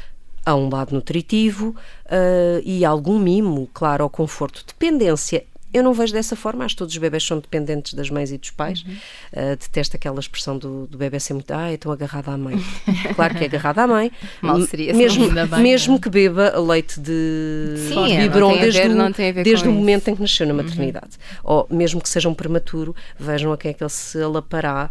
há 0.48 0.54
um 0.54 0.70
lado 0.70 0.94
nutritivo 0.94 1.76
uh, 2.06 2.62
e 2.64 2.84
algum 2.84 3.18
mimo, 3.18 3.68
claro, 3.72 4.02
ao 4.02 4.10
conforto. 4.10 4.64
Dependência 4.66 5.44
eu 5.72 5.82
não 5.82 5.92
vejo 5.92 6.12
dessa 6.12 6.34
forma, 6.34 6.64
acho 6.64 6.74
que 6.74 6.78
todos 6.78 6.94
os 6.94 6.98
bebés 6.98 7.24
são 7.24 7.38
dependentes 7.38 7.94
das 7.94 8.08
mães 8.08 8.32
e 8.32 8.38
dos 8.38 8.50
pais. 8.50 8.82
Uhum. 8.82 8.92
Uh, 9.32 9.56
detesto 9.56 9.96
aquela 9.96 10.18
expressão 10.18 10.56
do, 10.56 10.86
do 10.86 10.96
bebê 10.96 11.20
ser 11.20 11.34
muito, 11.34 11.50
ah, 11.52 11.72
estão 11.72 11.92
agarrado 11.92 12.28
à 12.30 12.38
mãe. 12.38 12.56
claro 13.14 13.34
que 13.34 13.44
é 13.44 13.46
agarrado 13.46 13.78
à 13.80 13.86
mãe. 13.86 14.10
Mal 14.40 14.60
seria 14.62 14.94
mesmo, 14.94 15.28
bem, 15.30 15.60
mesmo 15.60 15.96
é? 15.96 15.98
que 15.98 16.08
beba 16.08 16.58
leite 16.58 16.98
de, 16.98 17.74
Sim, 17.88 18.06
de 18.06 18.16
biberon 18.16 18.56
desde, 18.56 18.80
ver, 18.80 18.90
o, 18.90 19.44
desde 19.44 19.68
o 19.68 19.72
momento 19.72 20.08
em 20.08 20.16
que 20.16 20.22
nasceu 20.22 20.46
na 20.46 20.54
uhum. 20.54 20.62
maternidade. 20.62 21.16
Uhum. 21.16 21.38
Ou 21.44 21.66
mesmo 21.70 22.00
que 22.00 22.08
seja 22.08 22.28
um 22.28 22.34
prematuro, 22.34 22.94
vejam 23.18 23.52
a 23.52 23.58
quem 23.58 23.70
é 23.70 23.74
que 23.74 23.82
ele 23.82 23.90
se 23.90 24.20
alapará. 24.22 24.90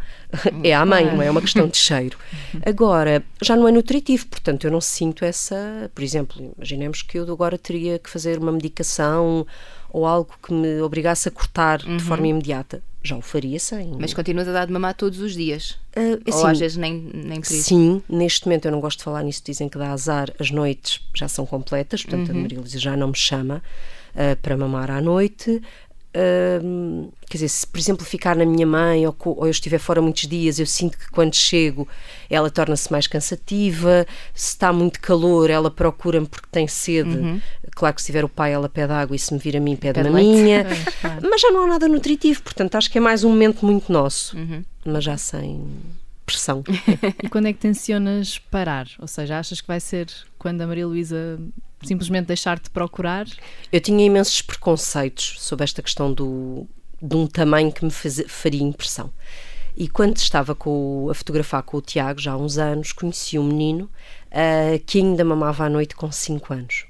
é 0.63 0.74
à 0.74 0.85
mãe, 0.85 1.06
não 1.06 1.21
é? 1.21 1.27
É 1.27 1.31
uma 1.31 1.41
questão 1.41 1.68
de 1.68 1.77
cheiro. 1.77 2.18
Agora, 2.65 3.24
já 3.41 3.55
não 3.55 3.67
é 3.67 3.72
nutritivo, 3.72 4.27
portanto, 4.27 4.65
eu 4.65 4.72
não 4.72 4.81
sinto 4.81 5.25
essa. 5.25 5.89
Por 5.93 6.03
exemplo, 6.03 6.53
imaginemos 6.55 7.01
que 7.01 7.17
eu 7.17 7.31
agora 7.31 7.57
teria 7.57 7.98
que 8.00 8.10
fazer 8.10 8.38
uma 8.38 8.51
medicação 8.51 9.46
ou 9.89 10.06
algo 10.06 10.34
que 10.41 10.53
me 10.53 10.82
obrigasse 10.82 11.27
a 11.27 11.32
cortar 11.32 11.84
uhum. 11.84 11.98
de 11.98 12.03
forma 12.03 12.27
imediata, 12.27 12.82
já 13.03 13.15
o 13.15 13.22
faria 13.22 13.60
sem. 13.60 13.96
Mas 14.00 14.13
continuas 14.13 14.48
a 14.48 14.51
dar 14.51 14.65
de 14.65 14.74
mamar 14.74 14.94
todos 14.94 15.20
os 15.20 15.34
dias? 15.34 15.72
Uh, 15.96 16.22
assim, 16.27 16.39
ou 16.39 16.48
às 16.48 16.60
vezes 16.60 16.77
nem, 16.77 16.94
nem 17.13 17.41
por 17.41 17.51
isso? 17.51 17.63
Sim, 17.63 18.01
neste 18.10 18.46
momento 18.46 18.65
eu 18.65 18.72
não 18.72 18.79
gosto 18.79 19.00
de 19.00 19.03
falar 19.06 19.24
nisso, 19.24 19.41
dizem 19.44 19.70
que 19.70 19.77
dá 19.77 19.91
azar, 19.91 20.32
as 20.39 20.51
noites 20.51 21.01
já 21.15 21.27
são 21.27 21.46
completas, 21.46 22.03
portanto 22.03 22.29
uhum. 22.32 22.39
a 22.39 22.41
Maria 22.41 22.62
já 22.65 22.98
não 22.98 23.10
me 23.10 23.17
chama 23.17 23.62
uh, 24.13 24.36
para 24.41 24.58
mamar 24.58 24.91
à 24.91 25.01
noite. 25.01 25.62
Uh, 26.17 27.12
quer 27.29 27.38
dizer, 27.38 27.50
se 27.50 27.67
por 27.67 27.77
exemplo 27.77 28.03
ficar 28.03 28.36
na 28.36 28.43
minha 28.43 28.65
mãe 28.65 29.05
ou, 29.05 29.15
ou, 29.24 29.45
eu 29.45 29.51
estiver 29.51 29.77
fora 29.77 30.01
muitos 30.01 30.25
dias, 30.25 30.57
eu 30.57 30.65
sinto 30.65 30.97
que 30.97 31.12
quando 31.12 31.36
chego 31.36 31.88
ela 32.27 32.50
torna-se 32.50 32.91
mais 32.91 33.05
cansativa. 33.05 34.07
Se 34.33 34.50
está 34.50 34.74
muito 34.74 35.00
calor, 35.00 35.51
ela 35.51 35.69
procura-me 35.69 36.25
porque 36.25 36.47
tem 36.51 36.67
sede. 36.67 37.09
Uhum. 37.09 37.41
Claro 37.71 37.93
que 37.93 38.01
se 38.01 38.07
tiver 38.07 38.25
o 38.25 38.29
pai, 38.29 38.51
ela 38.51 38.67
pede 38.67 38.93
água 38.93 39.15
e 39.15 39.19
se 39.19 39.31
me 39.31 39.39
vir 39.39 39.55
a 39.57 39.59
mim, 39.59 39.75
pede, 39.75 40.00
uma 40.00 40.09
minha. 40.09 40.65
Mas 41.21 41.41
já 41.41 41.51
não 41.51 41.65
há 41.65 41.67
nada 41.67 41.88
nutritivo, 41.88 42.41
portanto 42.41 42.75
acho 42.75 42.89
que 42.89 42.97
é 42.97 43.01
mais 43.01 43.24
um 43.24 43.29
momento 43.29 43.63
muito 43.63 43.91
nosso, 43.91 44.36
uhum. 44.36 44.63
mas 44.83 45.03
já 45.03 45.17
sem 45.17 45.63
pressão. 46.25 46.63
e 47.24 47.29
quando 47.29 47.47
é 47.47 47.53
que 47.53 47.59
tensionas 47.59 48.38
parar? 48.38 48.88
Ou 49.00 49.07
seja, 49.07 49.39
achas 49.39 49.62
que 49.62 49.67
vai 49.67 49.79
ser 49.79 50.07
quando 50.48 50.62
a 50.62 50.68
Maria 50.68 50.88
Luísa 50.88 51.38
simplesmente 51.84 52.27
deixar 52.27 52.58
de 52.58 52.70
procurar? 52.70 53.25
Eu 53.70 53.82
tinha 53.82 54.06
imensos 54.06 54.42
preconceitos 54.42 55.36
sobre 55.39 55.66
esta 55.66 55.82
questão 55.82 56.13
do, 56.13 56.66
de 57.01 57.18
um 57.18 57.27
tamanho 57.27 57.70
que 57.70 57.84
me 57.84 57.92
faz, 57.92 58.24
faria 58.30 58.63
impressão. 58.63 59.12
E 59.75 59.89
quando 59.89 60.16
estava 60.16 60.56
com, 60.56 61.10
a 61.12 61.13
fotografar 61.13 61.63
com 61.63 61.75
o 61.75 61.82
Tiago, 61.82 62.22
já 62.22 62.32
há 62.32 62.38
uns 62.38 62.58
anos, 62.58 62.94
conheci 62.94 63.38
um 63.38 63.44
menino 63.44 63.92
uh, 64.27 64.80
que 64.86 65.00
ainda 65.00 65.25
mamava 65.25 65.66
à 65.66 65.70
noite 65.70 65.96
com 65.96 66.10
5 66.10 66.54
anos. 66.54 66.86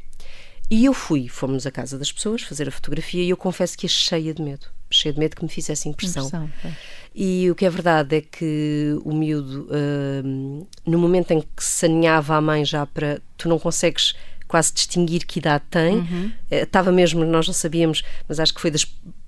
E 0.70 0.86
eu 0.86 0.94
fui, 0.94 1.28
fomos 1.28 1.66
à 1.66 1.72
casa 1.72 1.98
das 1.98 2.12
pessoas 2.12 2.44
fazer 2.44 2.68
a 2.68 2.72
fotografia 2.72 3.24
e 3.24 3.30
eu 3.32 3.38
confesso 3.38 3.76
que 3.76 3.88
achei 3.88 4.22
cheia 4.22 4.34
de 4.36 4.42
medo. 4.44 4.68
Cheia 4.92 5.14
de 5.14 5.20
medo 5.20 5.36
que 5.36 5.44
me 5.44 5.50
fizesse 5.50 5.90
impressão. 5.90 6.28
impressão. 6.28 6.76
E 7.20 7.50
o 7.50 7.56
que 7.56 7.66
é 7.66 7.70
verdade 7.72 8.18
é 8.18 8.22
que 8.22 8.96
o 9.04 9.12
miúdo, 9.12 9.68
uh, 9.72 10.68
no 10.86 11.00
momento 11.00 11.32
em 11.32 11.42
que 11.42 11.64
se 11.64 11.88
aninhava 11.88 12.36
a 12.36 12.42
mãe 12.42 12.64
já 12.64 12.86
para. 12.86 13.20
Tu 13.36 13.50
não 13.50 13.58
consegues 13.58 14.14
quase 14.48 14.72
distinguir 14.72 15.26
que 15.26 15.40
idade 15.40 15.64
tem. 15.68 15.98
Uhum. 15.98 16.32
Uh, 16.52 16.56
estava 16.58 16.92
mesmo, 16.92 17.26
nós 17.26 17.48
não 17.48 17.56
sabíamos, 17.56 18.04
mas 18.30 18.40
acho 18.40 18.54
que 18.54 18.62
foi 18.62 18.70
das 18.70 18.86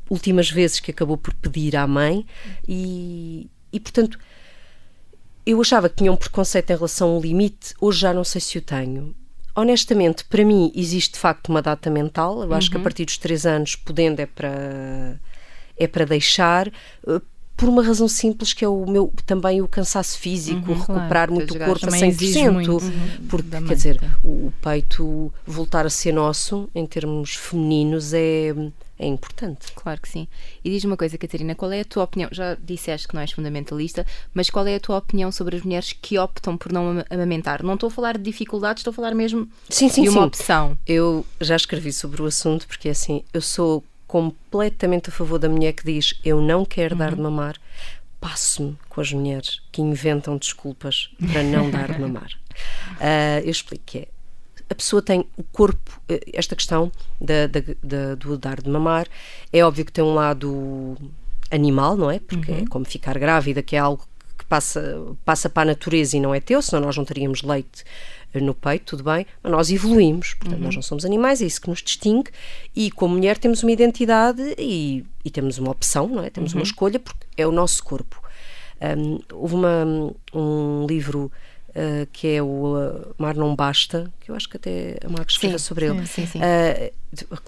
últimas 0.07 0.51
vezes 0.51 0.79
que 0.79 0.91
acabou 0.91 1.17
por 1.17 1.33
pedir 1.33 1.75
à 1.75 1.87
mãe. 1.87 2.27
E, 2.67 3.49
e 3.73 3.79
portanto, 3.79 4.19
eu 5.43 5.59
achava 5.59 5.89
que 5.89 5.95
tinha 5.95 6.11
um 6.11 6.15
preconceito 6.15 6.69
em 6.69 6.75
relação 6.75 7.09
ao 7.09 7.19
limite, 7.19 7.73
hoje 7.81 8.01
já 8.01 8.13
não 8.13 8.23
sei 8.23 8.39
se 8.39 8.59
o 8.59 8.61
tenho 8.61 9.15
honestamente, 9.55 10.23
para 10.23 10.45
mim 10.45 10.71
existe 10.73 11.13
de 11.13 11.19
facto 11.19 11.49
uma 11.49 11.61
data 11.61 11.89
mental. 11.89 12.43
Eu 12.43 12.53
acho 12.53 12.69
que 12.69 12.77
a 12.77 12.79
uhum. 12.79 12.83
partir 12.83 13.03
dos 13.03 13.17
três 13.17 13.45
anos, 13.45 13.75
podendo, 13.75 14.21
é 14.21 14.25
para, 14.25 15.19
é 15.75 15.85
para 15.85 16.05
deixar. 16.05 16.71
Por 17.59 17.67
uma 17.69 17.83
razão 17.83 18.07
simples 18.07 18.53
que 18.53 18.63
é 18.63 18.67
o 18.69 18.85
meu 18.89 19.11
também 19.25 19.61
o 19.61 19.67
cansaço 19.67 20.17
físico, 20.17 20.71
Uhum, 20.71 20.79
recuperar 20.79 21.27
claro. 21.27 21.33
muito 21.33 21.53
o 21.53 21.59
corpo 21.59 21.85
a 21.85 21.89
Também 21.89 22.07
exige 22.09 22.39
100%. 22.39 22.51
muito 22.53 22.79
Porque, 23.27 23.49
da 23.49 23.57
quer 23.57 23.63
mãe, 23.65 23.75
dizer, 23.75 24.01
o, 24.23 24.51
peito 24.61 25.33
voltar 25.45 25.85
a 25.85 25.89
ser 25.89 26.13
nosso, 26.13 26.69
em 26.73 26.85
termos 26.85 27.35
femininos, 27.35 28.13
é, 28.13 28.53
é 28.97 29.05
importante. 29.07 29.71
Claro 29.75 29.99
que 30.01 30.07
sim. 30.07 30.25
E 30.63 30.69
diz-me 30.69 30.91
uma 30.91 30.97
coisa, 30.97 31.17
Catarina, 31.17 31.53
qual 31.53 31.71
é 31.73 31.81
a 31.81 31.85
tua 31.85 32.03
opinião? 32.05 32.29
Já 32.31 32.55
disseste 32.55 33.07
que 33.09 33.13
não 33.13 33.21
és 33.21 33.31
fundamentalista, 33.31 34.05
mas 34.33 34.49
qual 34.49 34.65
é 34.65 34.75
a 34.75 34.79
tua 34.79 34.97
opinião 34.97 35.29
sobre 35.31 35.57
as 35.57 35.61
mulheres 35.61 35.91
que 35.93 36.17
optam 36.17 36.55
por 36.57 36.71
não 36.71 36.89
ama- 36.91 37.05
amamentar? 37.09 37.61
Não 37.61 37.73
estou 37.73 37.87
a 37.87 37.91
falar 37.91 38.17
de 38.17 38.23
dificuldades, 38.23 38.79
estou 38.81 38.91
a 38.91 38.95
falar 38.95 39.13
mesmo 39.13 39.49
Sim, 39.69 39.89
sim, 39.89 40.03
de 40.03 40.09
uma 40.09 40.21
sim. 40.21 40.27
opção. 40.27 40.77
Eu 40.87 41.25
já 41.41 41.55
escrevi 41.57 41.91
sobre 41.91 42.21
o 42.21 42.25
assunto 42.25 42.65
porque 42.67 42.87
assim, 42.89 43.21
eu 43.33 43.41
sou 43.41 43.83
completamente 44.09 45.09
a 45.09 45.13
favor 45.13 45.37
da 45.37 45.47
mulher 45.47 45.71
que 45.73 45.85
diz 45.85 46.19
eu 46.25 46.41
não 46.41 46.65
quero 46.65 46.95
dar 46.95 47.13
de 47.15 47.21
mamar. 47.21 47.55
Passo-me 48.19 48.75
com 48.89 48.99
as 48.99 49.13
mulheres 49.13 49.61
que 49.71 49.81
inventam 49.81 50.35
desculpas 50.35 51.09
para 51.31 51.43
não 51.43 51.69
dar 51.69 51.93
de 51.93 51.99
mamar. 52.01 52.29
Ah, 52.99 53.39
eu 53.43 53.51
explico 53.51 53.83
que 53.85 53.99
é. 53.99 54.07
A 54.69 54.75
pessoa 54.75 55.01
tem 55.01 55.25
o 55.37 55.43
corpo, 55.43 56.01
eh, 56.09 56.19
esta 56.33 56.55
questão 56.55 56.91
da, 57.21 57.47
da- 57.47 57.61
da- 57.81 58.15
do 58.15 58.37
dar 58.37 58.61
de 58.61 58.69
mamar, 58.69 59.07
é 59.53 59.63
óbvio 59.63 59.85
que 59.85 59.91
tem 59.91 60.03
um 60.03 60.13
lado 60.13 60.95
animal, 61.49 61.95
não 61.95 62.11
é? 62.11 62.19
Porque 62.19 62.51
é 62.51 62.65
como 62.69 62.85
ficar 62.85 63.17
grávida, 63.17 63.63
que 63.63 63.75
é 63.75 63.79
algo 63.79 64.05
que 64.37 64.45
passa, 64.45 65.01
passa 65.25 65.49
para 65.49 65.63
a 65.63 65.73
natureza 65.73 66.17
e 66.17 66.19
não 66.19 66.35
é 66.35 66.39
teu, 66.39 66.61
senão 66.61 66.83
nós 66.83 66.95
não 66.97 67.05
teríamos 67.05 67.41
leite 67.41 67.83
no 68.35 68.53
peito, 68.53 68.95
tudo 68.97 69.03
bem, 69.03 69.25
mas 69.41 69.51
nós 69.51 69.71
evoluímos, 69.71 70.33
portanto 70.35 70.59
nós 70.61 70.75
não 70.75 70.81
somos 70.81 71.03
animais, 71.05 71.41
é 71.41 71.45
isso 71.45 71.59
que 71.61 71.69
nos 71.69 71.81
distingue 71.81 72.29
e 72.75 72.91
como 72.91 73.15
mulher 73.15 73.37
temos 73.37 73.63
uma 73.63 73.71
identidade 73.71 74.41
e, 74.57 75.03
e 75.25 75.29
temos 75.31 75.57
uma 75.57 75.71
opção, 75.71 76.07
não 76.07 76.23
é? 76.23 76.29
Temos 76.29 76.53
uma 76.53 76.63
escolha 76.63 76.99
porque 76.99 77.25
é 77.37 77.47
o 77.47 77.51
nosso 77.51 77.83
corpo. 77.83 78.21
Um, 78.81 79.19
houve 79.33 79.55
uma- 79.55 80.13
um 80.33 80.85
livro 80.87 81.31
uh, 81.69 82.07
que 82.11 82.27
é 82.27 82.41
o 82.41 82.75
uh, 82.75 83.15
Mar 83.17 83.35
Não 83.35 83.55
Basta, 83.55 84.11
que 84.19 84.31
eu 84.31 84.35
acho 84.35 84.49
que 84.49 84.57
até 84.57 84.97
a 85.03 85.09
Marcos 85.09 85.35
escreveu 85.35 85.59
Sim, 85.59 85.65
sobre 85.65 85.85
ele. 85.85 86.05
sim, 86.07 86.25
sim. 86.25 86.39
Uh, 86.39 86.91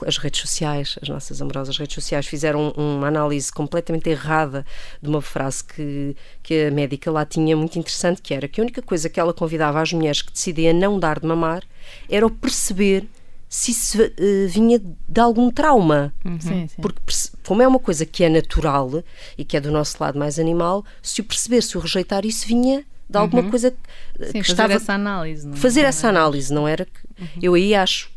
as 0.08 0.18
redes 0.18 0.42
sociais, 0.42 0.98
as 1.02 1.08
nossas 1.08 1.42
amorosas 1.42 1.78
redes 1.78 1.94
sociais, 1.94 2.26
fizeram 2.26 2.72
uma 2.72 3.08
análise 3.08 3.52
completamente 3.52 4.10
errada 4.10 4.66
de 5.02 5.08
uma 5.08 5.22
frase 5.22 5.64
que, 5.64 6.16
que 6.42 6.66
a 6.66 6.72
médica 6.72 7.12
lá 7.12 7.26
tinha 7.26 7.56
muito 7.56 7.78
interessante, 7.78 8.22
que 8.22 8.34
era 8.34 8.48
que 8.48 8.60
a 8.60 8.64
única 8.64 8.82
coisa 8.82 9.08
que 9.08 9.20
ela 9.20 9.34
convidava 9.34 9.80
às 9.80 9.94
mulheres 9.94 10.22
que 10.22 10.32
decidiam 10.32 10.74
não 10.74 11.00
dar 11.00 11.20
de 11.20 11.28
mamar 11.28 11.64
era 12.10 12.26
o 12.26 12.30
perceber 12.30 13.08
se 13.52 13.72
isso 13.72 14.02
uh, 14.02 14.48
vinha 14.48 14.80
de 14.80 15.20
algum 15.20 15.52
trauma. 15.52 16.14
Sim, 16.40 16.68
sim. 16.68 16.82
Porque, 16.82 17.02
como 17.46 17.62
é 17.62 17.68
uma 17.68 17.80
coisa 17.80 18.06
que 18.06 18.24
é 18.24 18.30
natural 18.30 19.04
e 19.38 19.44
que 19.44 19.58
é 19.58 19.60
do 19.60 19.70
nosso 19.70 19.98
lado 20.00 20.18
mais 20.18 20.40
animal, 20.40 20.86
se 21.04 21.20
o 21.20 21.24
perceber, 21.26 21.62
se 21.62 21.78
o 21.78 21.82
rejeitar, 21.82 22.26
isso 22.26 22.48
vinha 22.48 22.86
de 23.12 23.18
alguma 23.18 23.50
coisa 23.50 23.72
que, 23.72 24.26
Sim, 24.26 24.32
que 24.32 24.44
fazer 24.44 24.52
estava. 24.52 24.74
essa 24.74 24.94
análise. 24.94 25.46
Não? 25.46 25.54
é? 25.54 25.58
fazer 25.58 25.82
não 25.82 25.90
essa 25.90 26.08
é? 26.08 26.10
análise, 26.10 26.54
não 26.54 26.68
era 26.68 26.86
que. 26.86 27.46
Eu 27.46 27.54
aí 27.54 27.76
acho. 27.76 28.10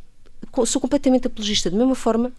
Sou 0.67 0.81
completamente 0.81 1.27
apologista. 1.27 1.71
Da 1.71 1.77
mesma 1.77 1.95
forma, 1.95 2.33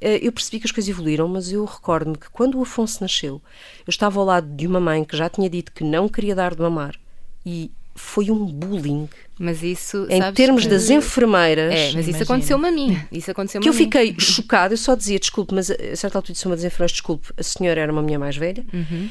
eh, 0.00 0.18
eu 0.20 0.32
percebi 0.32 0.58
que 0.58 0.66
as 0.66 0.72
coisas 0.72 0.88
evoluíram, 0.88 1.28
mas 1.28 1.52
eu 1.52 1.64
recordo-me 1.64 2.16
que 2.16 2.28
quando 2.30 2.58
o 2.58 2.62
Afonso 2.62 3.02
nasceu, 3.02 3.40
eu 3.86 3.90
estava 3.90 4.18
ao 4.18 4.26
lado 4.26 4.48
de 4.48 4.66
uma 4.66 4.80
mãe 4.80 5.04
que 5.04 5.16
já 5.16 5.28
tinha 5.28 5.48
dito 5.48 5.72
que 5.72 5.84
não 5.84 6.08
queria 6.08 6.34
dar 6.34 6.54
de 6.54 6.60
mamar 6.60 6.96
e 7.44 7.70
foi 7.96 8.30
um 8.30 8.44
bullying 8.46 9.08
Mas 9.38 9.62
isso, 9.62 10.06
em 10.08 10.18
sabes 10.18 10.34
termos 10.36 10.62
que- 10.64 10.68
das 10.70 10.88
enfermeiras. 10.90 11.74
É, 11.74 11.92
mas 11.94 12.06
isso 12.08 12.22
aconteceu-me 12.22 12.68
a 12.68 12.70
mim. 12.72 12.98
Isso 13.10 13.30
aconteceu 13.30 13.60
que 13.60 13.68
eu 13.68 13.72
fiquei 13.72 14.14
chocada, 14.18 14.74
eu 14.74 14.78
só 14.78 14.94
dizia 14.94 15.18
desculpe, 15.18 15.54
mas 15.54 15.70
a 15.70 15.96
certa 15.96 16.18
altura 16.18 16.32
disse 16.32 16.46
uma 16.46 16.54
das 16.56 16.64
enfermeiras, 16.64 16.92
desculpe, 16.92 17.28
a 17.36 17.42
senhora 17.42 17.80
era 17.80 17.90
uma 17.92 18.00
mulher 18.02 18.18
mais 18.18 18.36
velha. 18.36 18.64
Uhum. 18.72 19.10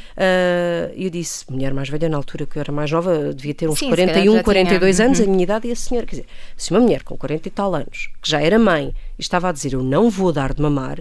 E 0.96 1.04
eu 1.04 1.10
disse, 1.10 1.46
mulher 1.52 1.74
mais 1.74 1.90
velha, 1.90 2.08
na 2.10 2.18
altura 2.18 2.46
que 2.46 2.58
eu 2.58 2.62
era 2.62 2.72
mais 2.72 2.90
nova, 2.92 3.34
devia 3.34 3.54
ter 3.54 3.68
uns 3.70 3.78
Sim, 3.80 3.90
se 3.90 3.96
calhar 3.96 4.08
41, 4.14 4.36
já 4.38 4.44
42 4.44 4.96
tinha. 4.96 5.06
anos, 5.08 5.20
Uhum. 5.20 5.26
a 5.26 5.30
minha 5.30 5.44
idade 5.44 5.68
e 5.68 5.72
a 5.72 5.76
senhora. 5.76 6.06
Quer 6.08 6.16
dizer, 6.18 6.28
se 6.56 6.72
uma 6.72 6.80
mulher 6.80 7.04
com 7.04 7.18
40 7.18 7.48
e 7.48 7.52
tal 7.52 7.76
anos, 7.76 8.10
que 8.22 8.30
já 8.30 8.42
era 8.42 8.58
mãe, 8.58 8.94
e 9.18 9.22
estava 9.22 9.50
a 9.50 9.52
dizer 9.52 9.74
eu 9.74 9.84
não 9.84 10.10
vou 10.10 10.32
dar 10.32 10.54
de 10.54 10.62
mamar, 10.62 11.00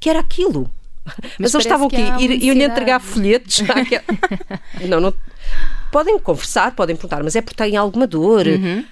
que 0.00 0.08
era 0.08 0.20
aquilo. 0.20 0.70
Mas, 1.04 1.52
parece 1.52 1.56
eles 1.56 1.66
estavam 1.66 1.86
aqui, 1.86 2.00
iam-lhe 2.46 2.64
entregar 2.64 3.00
folhetos. 3.00 3.60
não, 4.88 5.00
não. 5.00 5.14
Podem 5.92 6.18
conversar, 6.18 6.74
podem 6.74 6.96
perguntar, 6.96 7.22
mas 7.22 7.36
é 7.36 7.42
porque 7.42 7.62
têm 7.62 7.76
alguma 7.76 8.06
dor. 8.06 8.46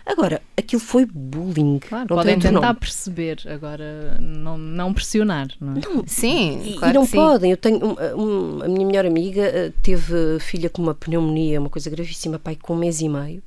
Agora, 0.07 0.40
aquilo 0.57 0.81
foi 0.81 1.04
bullying. 1.04 1.81
Claro, 1.81 2.07
não 2.09 2.16
podem 2.16 2.38
tentar 2.38 2.61
nome. 2.61 2.78
perceber, 2.78 3.38
agora 3.47 4.16
não, 4.21 4.57
não 4.57 4.92
pressionar. 4.95 5.49
Não 5.61 5.73
é? 5.78 5.81
Sim, 6.07 6.61
E, 6.64 6.75
claro 6.75 6.92
e 6.92 6.95
não 6.95 7.04
que 7.04 7.11
sim. 7.11 7.16
podem. 7.16 7.50
Eu 7.50 7.57
tenho 7.57 7.81
um- 7.85 7.97
um- 8.16 8.62
a 8.62 8.69
minha 8.69 8.87
melhor 8.87 9.04
amiga 9.04 9.42
eh, 9.42 9.73
teve 9.83 10.38
filha 10.38 10.71
com 10.71 10.81
uma 10.81 10.95
pneumonia, 10.95 11.59
uma 11.59 11.71
coisa 11.71 11.90
gravíssima, 11.90 12.38
pai, 12.38 12.57
com 12.61 12.75
um 12.75 12.78
mês 12.78 13.00
e 13.00 13.09
meio. 13.09 13.42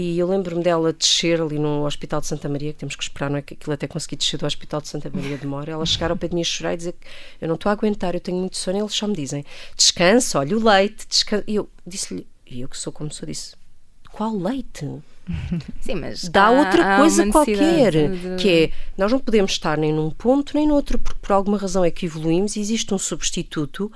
E 0.00 0.16
eu 0.16 0.28
lembro-me 0.28 0.62
dela 0.62 0.92
descer 0.92 1.40
ali 1.42 1.58
no 1.58 1.84
Hospital 1.84 2.20
de 2.20 2.28
Santa 2.28 2.48
Maria, 2.48 2.72
que 2.72 2.78
temos 2.78 2.94
que 2.94 3.02
esperar, 3.02 3.28
não 3.28 3.38
é? 3.38 3.42
Que 3.42 3.54
aquilo 3.54 3.72
até 3.74 3.88
consegui 3.88 4.14
descer 4.14 4.38
do 4.38 4.46
Hospital 4.46 4.80
de 4.80 4.86
Santa 4.86 5.10
Maria 5.12 5.36
demora. 5.36 5.72
Ela 5.72 5.84
chegar 5.84 6.12
ao 6.12 6.16
pé 6.16 6.28
de 6.28 6.36
mim 6.36 6.40
a 6.40 6.44
chorar 6.44 6.74
e 6.74 6.76
dizer 6.76 6.92
que 6.92 7.06
eu 7.40 7.48
não 7.48 7.56
estou 7.56 7.68
a 7.68 7.72
aguentar, 7.72 8.14
eu 8.14 8.20
tenho 8.20 8.36
muito 8.38 8.56
sono. 8.56 8.76
E 8.78 8.80
eles 8.80 8.94
só 8.94 9.08
me 9.08 9.14
dizem: 9.16 9.44
descansa, 9.76 10.38
olha 10.38 10.56
o 10.56 10.62
leite, 10.62 11.04
descansa. 11.08 11.42
E 11.48 11.56
eu 11.56 11.68
disse-lhe, 11.84 12.24
e 12.46 12.60
eu 12.60 12.68
que 12.68 12.78
sou 12.78 12.92
como 12.92 13.12
sou, 13.12 13.26
disse: 13.26 13.56
qual 14.12 14.36
leite? 14.36 14.86
Sim, 15.82 15.96
mas 15.96 16.28
dá 16.28 16.46
há- 16.46 16.50
outra 16.52 16.96
coisa 16.98 17.26
qualquer, 17.32 17.92
de- 17.92 18.36
que 18.40 18.48
é, 18.50 18.72
nós 18.96 19.10
não 19.10 19.18
podemos 19.18 19.50
estar 19.50 19.76
nem 19.76 19.92
num 19.92 20.10
ponto 20.10 20.56
nem 20.56 20.66
no 20.68 20.74
outro, 20.74 20.96
porque 20.98 21.18
por 21.20 21.32
alguma 21.32 21.58
razão 21.58 21.84
é 21.84 21.90
que 21.90 22.06
evoluímos 22.06 22.54
e 22.56 22.60
existe 22.60 22.94
um 22.94 22.98
substituto 22.98 23.90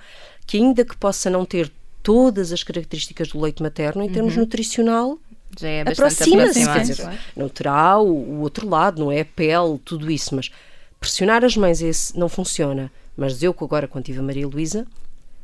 que 0.46 0.56
ainda 0.56 0.84
que 0.84 0.96
possa 0.96 1.30
não 1.30 1.44
ter 1.44 1.70
todas 2.02 2.52
as 2.52 2.62
características 2.64 3.28
do 3.28 3.40
leite 3.40 3.62
materno, 3.62 4.02
em 4.02 4.08
termos 4.10 4.36
nutricional, 4.36 5.18
Já 5.58 5.68
é 5.68 5.84
bastante 5.84 6.12
aproxima-se, 6.34 6.58
dizer, 6.80 7.20
não 7.36 7.48
terá 7.48 7.98
o, 7.98 8.06
o 8.08 8.40
outro 8.40 8.68
lado, 8.68 9.04
não 9.04 9.12
é? 9.12 9.20
A 9.20 9.24
pele, 9.24 9.78
tudo 9.84 10.10
isso, 10.10 10.34
mas 10.34 10.50
pressionar 10.98 11.44
as 11.44 11.56
mães 11.56 11.80
esse 11.82 12.18
não 12.18 12.28
funciona. 12.28 12.90
Mas 13.16 13.42
eu, 13.42 13.52
que 13.52 13.62
agora, 13.62 13.86
quando 13.86 14.04
tive 14.04 14.20
a 14.20 14.22
Maria 14.22 14.46
Luísa, 14.48 14.86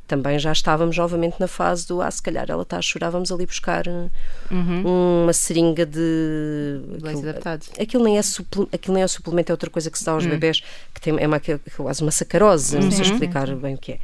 também 0.07 0.39
já 0.39 0.51
estávamos 0.51 0.97
novamente 0.97 1.37
na 1.39 1.47
fase 1.47 1.87
do, 1.87 2.01
ah, 2.01 2.11
se 2.11 2.23
calhar 2.23 2.47
ela 2.49 2.63
está 2.63 2.79
a 2.79 2.83
chorar, 2.83 3.11
vamos 3.11 3.31
ali 3.31 3.45
buscar 3.45 3.87
uh, 3.87 4.11
uma 5.25 5.33
seringa 5.35 5.85
de... 5.85 6.81
Leite 6.89 7.09
aquilo- 7.09 7.29
adaptado. 7.29 7.67
Aquilo 7.79 8.05
nem, 8.05 8.17
é 8.17 8.23
suple- 8.23 8.69
aquilo 8.73 8.95
nem 8.95 9.03
é 9.03 9.07
suplemento, 9.09 9.53
é 9.53 9.55
outra 9.55 9.69
coisa 9.69 9.91
que 9.91 9.99
se 9.99 10.05
dá 10.07 10.13
aos 10.13 10.25
bebés, 10.31 10.63
que 10.95 11.01
tem, 11.03 11.15
é 11.21 11.27
uma, 11.27 11.37
é 11.37 11.59
quase 11.77 12.01
uma 12.01 12.11
sacarose, 12.11 12.79
não 12.79 12.91
sei 12.91 13.03
explicar 13.13 13.55
bem 13.55 13.75
o 13.75 13.79
que 13.79 13.93
é. 13.93 13.99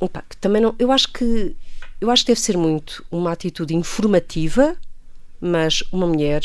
Opa, 0.00 0.24
que 0.26 0.36
também 0.38 0.62
não, 0.62 0.74
eu 0.78 0.90
acho 0.90 1.12
que 1.12 1.54
eu 2.00 2.10
acho 2.10 2.24
que 2.24 2.32
deve 2.32 2.40
ser 2.40 2.56
muito 2.56 3.04
uma 3.10 3.32
atitude 3.32 3.74
informativa, 3.74 4.76
mas 5.40 5.82
uma 5.92 6.06
mulher, 6.06 6.42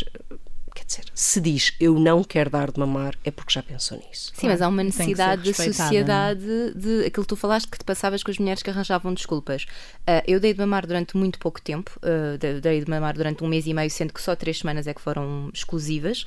quer 0.76 0.84
dizer, 0.86 1.06
se 1.16 1.42
diz 1.42 1.74
eu 1.80 1.98
não 1.98 2.24
quero 2.24 2.50
dar 2.52 2.70
de 2.72 2.80
mamar, 2.80 3.16
é 3.24 3.32
porque 3.32 3.52
já 3.54 3.64
pensou 3.64 3.98
nisso. 3.98 4.32
Sim, 4.36 4.48
mas 4.48 4.62
há 4.62 4.68
uma 4.68 4.84
necessidade 4.84 5.42
da 5.42 5.48
respeitada, 5.48 5.84
sociedade 5.90 6.44
de 6.76 7.06
aquilo 7.06 7.24
que 7.24 7.30
tu 7.30 7.36
falaste 7.36 7.68
que 7.68 7.78
te 7.80 7.84
passavas 7.86 8.22
com 8.22 8.30
as 8.30 8.38
mulheres 8.38 8.62
que 8.62 8.70
arranjavam 8.70 9.14
desculpas. 9.14 9.66
Ah, 10.06 10.22
eu 10.28 10.40
dei 10.40 10.54
de 10.54 10.60
mamar 10.60 10.86
durante 10.86 11.16
muito 11.18 11.40
pouco 11.40 11.62
tempo, 11.62 11.92
de- 12.40 12.60
dei 12.62 12.84
de 12.84 12.90
mamar 12.90 13.14
durante 13.16 13.44
um 13.44 13.48
mês 13.48 13.66
e 13.66 13.74
meio, 13.74 13.90
sendo 13.90 14.14
que 14.14 14.22
só 14.22 14.36
três 14.36 14.60
semanas 14.60 14.86
é 14.86 14.94
que 14.94 15.02
foram 15.02 15.50
exclusivas. 15.54 16.26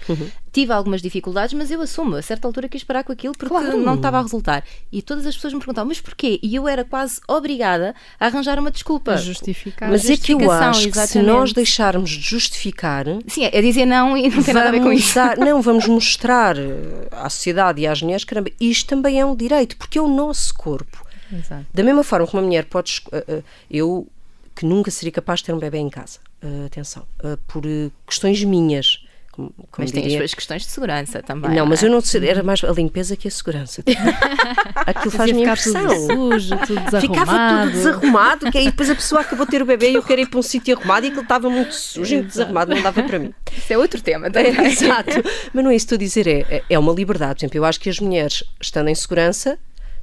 Tive 0.53 0.73
algumas 0.73 1.03
dificuldades, 1.03 1.53
mas 1.55 1.71
eu 1.71 1.81
assumo, 1.83 2.17
a 2.17 2.23
certa 2.23 2.49
altura 2.49 2.69
quis 2.69 2.83
parar 2.83 3.05
com 3.05 3.13
aquilo 3.13 3.35
porque 3.37 3.49
Claro. 3.55 3.77
não 3.79 3.95
estava 3.95 4.19
a 4.19 4.23
resultar. 4.23 4.65
E 4.91 5.03
todas 5.03 5.27
as 5.27 5.35
pessoas 5.35 5.53
me 5.53 5.61
perguntavam, 5.61 5.89
mas 5.89 6.01
porquê? 6.01 6.41
E 6.43 6.55
eu 6.55 6.67
era 6.67 6.85
quase 6.85 7.21
obrigada 7.29 7.95
a 8.19 8.27
arranjar 8.27 8.59
uma 8.59 8.71
desculpa. 8.71 9.13
A 9.13 9.17
justificar. 9.17 9.91
Mas 9.91 10.05
é 10.09 10.17
que 10.17 10.33
eu 10.33 10.39
justificação, 10.41 10.71
acho 10.71 10.91
que 10.91 11.07
se 11.07 11.23
nós 11.23 11.53
deixarmos 11.53 12.11
de 12.11 12.21
justificar, 12.21 13.05
Sim, 13.27 13.45
é 13.45 13.61
dizer 13.61 13.85
não 13.87 14.17
e 14.17 14.29
não 14.39 14.45
tem 14.45 14.55
nada 14.55 14.69
a 14.69 14.73
ver 14.73 14.79
com 14.79 14.85
vamos 14.85 15.01
isso. 15.01 15.15
dar- 15.15 15.37
não, 15.39 15.61
vamos 15.63 15.87
mostrar 15.89 16.57
eh, 16.59 17.09
à 17.13 17.29
sociedade 17.29 17.81
e 17.81 17.87
às 17.87 18.01
mulheres, 18.03 18.25
caramba, 18.25 18.51
isto 18.61 18.87
também 18.89 19.21
é 19.21 19.25
um 19.25 19.35
direito, 19.37 19.77
porque 19.77 19.99
é 19.99 20.03
o 20.03 20.09
nosso 20.09 20.55
corpo. 20.55 21.05
Exato. 21.33 21.67
Da 21.75 21.83
mesma 21.83 22.03
forma 22.03 22.27
que 22.27 22.33
uma 22.35 22.43
mulher 22.43 22.65
pode. 22.67 23.03
eh, 23.13 23.25
eh, 23.29 23.43
Eu, 23.71 24.07
que 24.55 24.65
nunca 24.67 24.91
seria 24.91 25.13
capaz 25.13 25.41
de 25.41 25.47
ter 25.47 25.53
um 25.55 25.59
bebê 25.59 25.79
em 25.79 25.89
casa, 25.89 26.19
atenção, 26.67 27.05
por 27.47 27.63
questões 28.07 28.43
minhas. 28.43 29.05
Como, 29.39 29.53
como 29.53 29.69
Mas 29.79 29.93
tem 29.93 30.05
as 30.05 30.13
suas 30.15 30.35
questões 30.35 30.63
de 30.63 30.69
segurança 30.73 31.23
também. 31.23 31.55
Não, 31.55 31.65
mas 31.65 31.81
é? 31.81 31.87
eu 31.87 31.91
não 31.93 32.01
sei, 32.01 32.29
era 32.29 32.43
mais 32.43 32.65
a 32.65 32.73
limpeza 32.73 33.17
que 33.17 33.29
a 33.29 33.31
segurança. 33.31 33.85
Aquilo 34.75 35.13
faz-me 35.13 35.43
impressão. 35.43 35.87
tudo 35.87 36.41
sujo, 36.41 36.57
tudo 36.67 36.81
desarrumado. 36.81 37.01
Ficava 37.01 37.63
tudo 37.63 37.73
desarrumado, 37.73 38.51
que 38.51 38.59
aí 38.59 38.65
depois 38.65 38.91
a 38.91 38.97
pessoa 38.97 39.21
acabou 39.21 39.45
de 39.47 39.53
ter 39.53 39.63
o 39.63 39.65
bebê 39.67 39.93
e 39.93 39.95
eu 39.95 40.03
queria 40.03 40.25
ir 40.25 40.27
para 40.27 40.41
um 40.41 40.43
sítio 40.43 40.77
arrumado 40.77 41.07
e 41.07 41.09
aquilo 41.11 41.23
estava 41.23 41.49
muito 41.49 41.73
sujo 41.73 42.17
e 42.17 42.23
desarrumado, 42.23 42.75
não 42.75 42.83
dava 42.83 43.01
para 43.01 43.19
mim. 43.21 43.33
Isso 43.57 43.73
é 43.73 43.79
outro 43.79 44.01
tema 44.03 44.27
É, 44.27 44.31
também. 44.31 44.67
exato. 44.67 45.23
Mas 45.55 45.65
não 45.65 45.71
é 45.71 45.77
isso 45.77 45.87
que 45.87 45.95
estou 45.95 45.97
a 45.97 46.25
dizer, 46.25 46.27
é, 46.27 46.65
é 46.69 46.79
uma 46.79 46.93
liberdade. 46.93 47.35
Por 47.35 47.41
exemplo, 47.45 47.59
eu 47.59 47.65
acho 47.65 47.79
que 47.79 47.89
as 47.89 48.01
mulheres, 48.01 48.43
estando 48.61 48.89
em 48.89 48.95
segurança, 48.97 49.57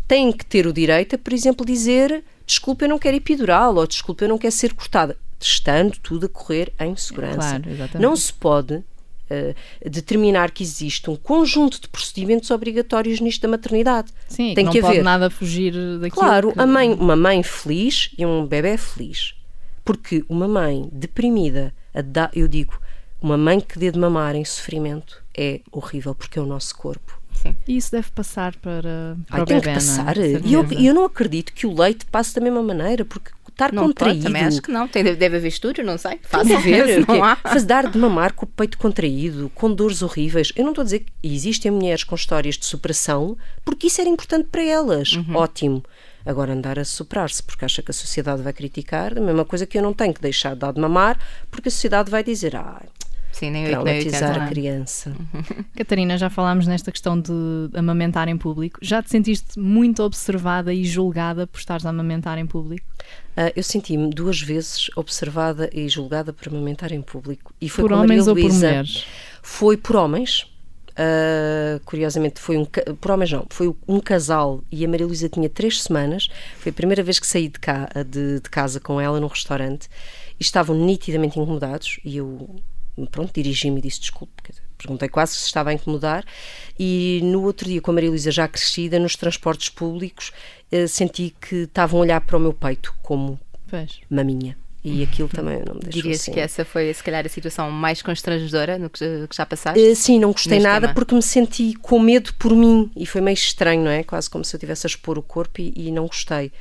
têm 0.08 0.32
que 0.32 0.46
ter 0.46 0.65
o 0.65 0.72
direito 0.72 1.15
a, 1.15 1.18
por 1.18 1.34
exemplo, 1.34 1.65
dizer 1.65 2.24
desculpa, 2.48 2.86
eu 2.86 2.89
não 2.89 3.00
quero 3.00 3.18
epidural 3.18 3.75
ou 3.75 3.86
desculpa, 3.86 4.24
eu 4.24 4.30
não 4.30 4.38
quero 4.38 4.54
ser 4.56 4.74
cortada. 4.74 5.18
Estando 5.42 5.98
tudo 6.01 6.27
a 6.27 6.30
correr 6.30 6.72
em 6.80 6.96
segurança. 6.96 7.36
Claro, 7.38 7.63
exatamente. 7.70 7.98
não 8.01 8.15
se 8.15 8.32
pode 8.32 8.82
uh, 9.29 9.89
determinar 9.89 10.51
que 10.51 10.63
existe 10.63 11.10
um 11.10 11.15
conjunto 11.15 11.79
de 11.82 11.88
procedimentos 11.88 12.51
obrigatórios 12.51 13.20
nisto 13.20 13.41
da 13.41 13.48
maternidade. 13.48 14.12
Sim, 14.27 14.53
tem 14.53 14.65
que 14.65 14.72
que 14.74 14.77
não 14.82 14.88
pode 14.88 14.98
haver. 15.00 15.03
nada 15.03 15.29
fugir 15.29 15.74
daquilo. 16.00 16.12
Claro, 16.12 16.51
que... 16.53 16.60
a 16.60 16.65
mãe, 16.65 16.94
uma 16.94 17.15
mãe 17.15 17.41
feliz 17.44 18.12
e 18.17 18.25
um 18.25 18.46
bebê 18.46 18.77
feliz. 18.77 19.34
Porque 19.84 20.25
uma 20.27 20.48
mãe 20.48 20.89
deprimida, 20.91 21.74
da- 22.05 22.32
eu 22.34 22.48
digo, 22.48 22.79
uma 23.22 23.38
mãe 23.38 23.60
que 23.60 23.77
dê 23.77 23.91
de 23.91 24.00
mamar 24.00 24.36
em 24.36 24.44
sofrimento 24.46 25.24
é 25.38 25.62
horrível 25.72 26.15
porque 26.15 26.39
é 26.39 26.41
o 26.41 26.46
nosso 26.46 26.75
corpo. 26.75 27.20
Sim. 27.34 27.55
E 27.67 27.75
isso 27.77 27.91
deve 27.91 28.10
passar 28.12 28.55
para, 28.55 29.17
para 29.27 29.38
Ai, 29.38 29.41
o 29.41 29.46
tem 29.46 29.60
bebê, 29.60 29.62
que 29.62 29.67
não 29.67 29.72
é? 29.72 29.75
passar. 29.75 30.15
De 30.15 30.41
E 30.48 30.53
eu, 30.53 30.65
eu 30.72 30.94
não 30.94 31.05
acredito 31.05 31.53
que 31.53 31.67
o 31.67 31.79
leite 31.79 32.05
passe 32.05 32.34
da 32.34 32.41
mesma 32.41 32.63
maneira, 32.63 33.03
porque 33.05 33.29
estar 33.55 33.74
Não 33.74 33.83
pode, 33.83 33.93
contraído. 33.95 34.24
também 34.24 34.43
acho 34.43 34.62
que 34.62 34.71
não. 34.71 34.88
Tem, 34.88 35.03
deve 35.03 35.38
haver 35.38 35.47
estudos, 35.47 35.83
não 35.85 35.97
sei. 35.97 36.19
Fácil 36.21 36.57
a 36.57 36.59
ver, 36.59 37.07
não 37.07 37.24
há. 37.24 37.35
fazer 37.35 37.65
dar 37.65 37.89
de 37.89 37.97
mamar 37.97 38.33
com 38.33 38.45
o 38.45 38.50
peito 38.50 38.77
contraído, 38.77 39.51
com 39.55 39.74
dores 39.74 40.01
horríveis. 40.01 40.51
Eu 40.55 40.63
não 40.63 40.71
estou 40.71 40.81
a 40.81 40.85
dizer 40.85 41.00
que 41.00 41.12
existem 41.24 41.71
mulheres 41.71 42.03
com 42.03 42.15
histórias 42.15 42.57
de 42.57 42.65
superação, 42.65 43.38
porque 43.63 43.88
isso 43.88 44.00
era 44.01 44.09
importante 44.09 44.47
para 44.51 44.63
elas. 44.63 45.13
Uhum. 45.13 45.35
Ótimo. 45.35 45.83
Agora 46.25 46.53
andar 46.53 46.79
a 46.79 46.83
superar-se 46.83 47.43
porque 47.43 47.65
acha 47.65 47.81
que 47.83 47.91
a 47.91 47.93
sociedade 47.93 48.41
vai 48.41 48.51
criticar, 48.51 49.15
a 49.17 49.21
mesma 49.21 49.45
coisa 49.45 49.65
que 49.65 49.77
eu 49.77 49.81
não 49.83 49.93
tenho 49.93 50.13
que 50.13 50.21
deixar 50.21 50.53
de 50.53 50.59
dar 50.59 50.74
de 50.74 50.81
mamar, 50.81 51.19
porque 51.51 51.69
a 51.69 51.71
sociedade 51.71 52.09
vai 52.09 52.24
dizer, 52.24 52.55
ah, 52.55 52.81
Sim, 53.36 53.51
nem 53.51 53.65
8, 53.65 53.84
nem 53.84 53.84
traumatizar 53.84 54.30
80. 54.30 54.46
a 54.46 54.48
criança. 54.48 55.15
Catarina, 55.75 56.18
já 56.18 56.30
falámos 56.30 56.65
nesta 56.68 56.89
questão 56.89 57.20
de 57.20 57.34
amamentar 57.74 58.30
em 58.30 58.38
público. 58.38 58.80
Já 58.82 59.04
te 59.04 59.10
sentiste 59.10 59.60
muito 59.60 60.01
observada 60.04 60.74
e 60.74 60.86
julgada 60.86 61.46
por 61.46 61.60
estares 61.60 61.86
a 61.86 61.89
amamentar 61.89 62.38
em 62.38 62.48
público? 62.48 62.86
Ah, 63.36 63.51
eu 63.54 63.62
senti-me 63.62 64.10
duas 64.10 64.39
vezes 64.39 64.89
observada 64.96 65.70
e 65.74 65.89
julgada 65.89 66.32
por 66.32 66.48
amamentar 66.48 66.94
em 66.94 67.01
público. 67.01 67.54
E 67.60 67.68
foi 67.68 67.84
por 67.84 67.92
homens 67.92 68.25
ou 68.25 68.36
por 68.36 68.54
mulheres? 68.54 69.06
Foi 69.42 69.75
por 69.75 69.98
homens. 69.98 70.50
Uh, 70.92 71.77
curiosamente, 71.84 72.39
foi 72.39 72.56
um, 72.56 72.63
por 72.63 73.12
homens 73.12 73.30
não, 73.30 73.46
foi 73.50 73.75
um 73.86 74.00
casal 74.00 74.63
e 74.72 74.86
a 74.86 74.88
Maria 74.88 75.06
Luísa 75.06 75.27
tinha 75.27 75.50
três 75.50 75.84
semanas. 75.84 76.30
Foi 76.58 76.70
a 76.70 76.74
primeira 76.74 77.04
vez 77.04 77.20
que 77.20 77.27
saí 77.27 77.50
de, 77.50 77.60
cá, 77.60 77.89
de, 78.10 78.39
de 78.39 78.50
casa 78.50 78.80
com 78.80 79.01
ela 79.01 79.20
num 79.20 79.27
restaurante 79.27 79.89
e 80.39 80.42
estavam 80.44 80.74
nitidamente 80.74 81.38
incomodados. 81.38 82.00
E 82.06 82.15
eu, 82.15 82.50
pronto, 83.11 83.33
dirigi-me 83.33 83.79
e 83.79 83.81
disse 83.81 83.99
desculpe. 83.99 84.33
Perguntei 84.77 85.09
quase 85.09 85.33
se 85.33 85.45
estava 85.45 85.71
a 85.71 85.73
incomodar. 85.73 86.23
E 86.79 87.19
no 87.23 87.43
outro 87.43 87.67
dia, 87.67 87.81
com 87.81 87.91
a 87.91 87.93
Maria 87.93 88.09
Luísa 88.09 88.31
já 88.31 88.47
crescida, 88.47 88.99
nos 88.99 89.15
transportes 89.15 89.69
públicos, 89.69 90.31
uh, 90.71 90.87
senti 90.87 91.35
que 91.41 91.63
estavam 91.63 91.99
a 91.99 92.03
olhar 92.03 92.21
para 92.21 92.37
o 92.37 92.39
meu 92.39 92.53
peito 92.53 92.93
como 93.01 93.39
Pois. 93.67 93.99
maminha. 94.09 94.55
E 94.87 95.01
aquilo 95.01 95.27
também 95.27 95.63
não 95.65 95.73
me 95.73 95.79
deixou 95.79 96.03
Dirias 96.03 96.21
assim. 96.21 96.31
que 96.31 96.39
essa 96.39 96.63
foi, 96.63 96.93
se 96.93 97.03
calhar, 97.03 97.25
a 97.25 97.29
situação 97.29 97.71
mais 97.71 98.03
constrangedora 98.03 98.77
no 98.77 98.87
que, 98.87 99.27
que 99.27 99.35
já 99.35 99.43
passaste? 99.43 99.79
Uh, 99.79 99.95
sim, 99.95 100.19
não 100.19 100.31
gostei 100.31 100.59
nada 100.59 100.81
tema? 100.81 100.93
porque 100.93 101.15
me 101.15 101.23
senti 101.23 101.73
com 101.73 101.99
medo 101.99 102.31
por 102.35 102.55
mim 102.55 102.91
e 102.95 103.03
foi 103.03 103.19
meio 103.19 103.33
estranho, 103.33 103.83
não 103.83 103.89
é? 103.89 104.03
Quase 104.03 104.29
como 104.29 104.45
se 104.45 104.55
eu 104.55 104.59
estivesse 104.59 104.85
a 104.85 104.89
expor 104.89 105.17
o 105.17 105.23
corpo 105.23 105.59
e, 105.59 105.73
e 105.75 105.91
não 105.91 106.05
gostei. 106.05 106.51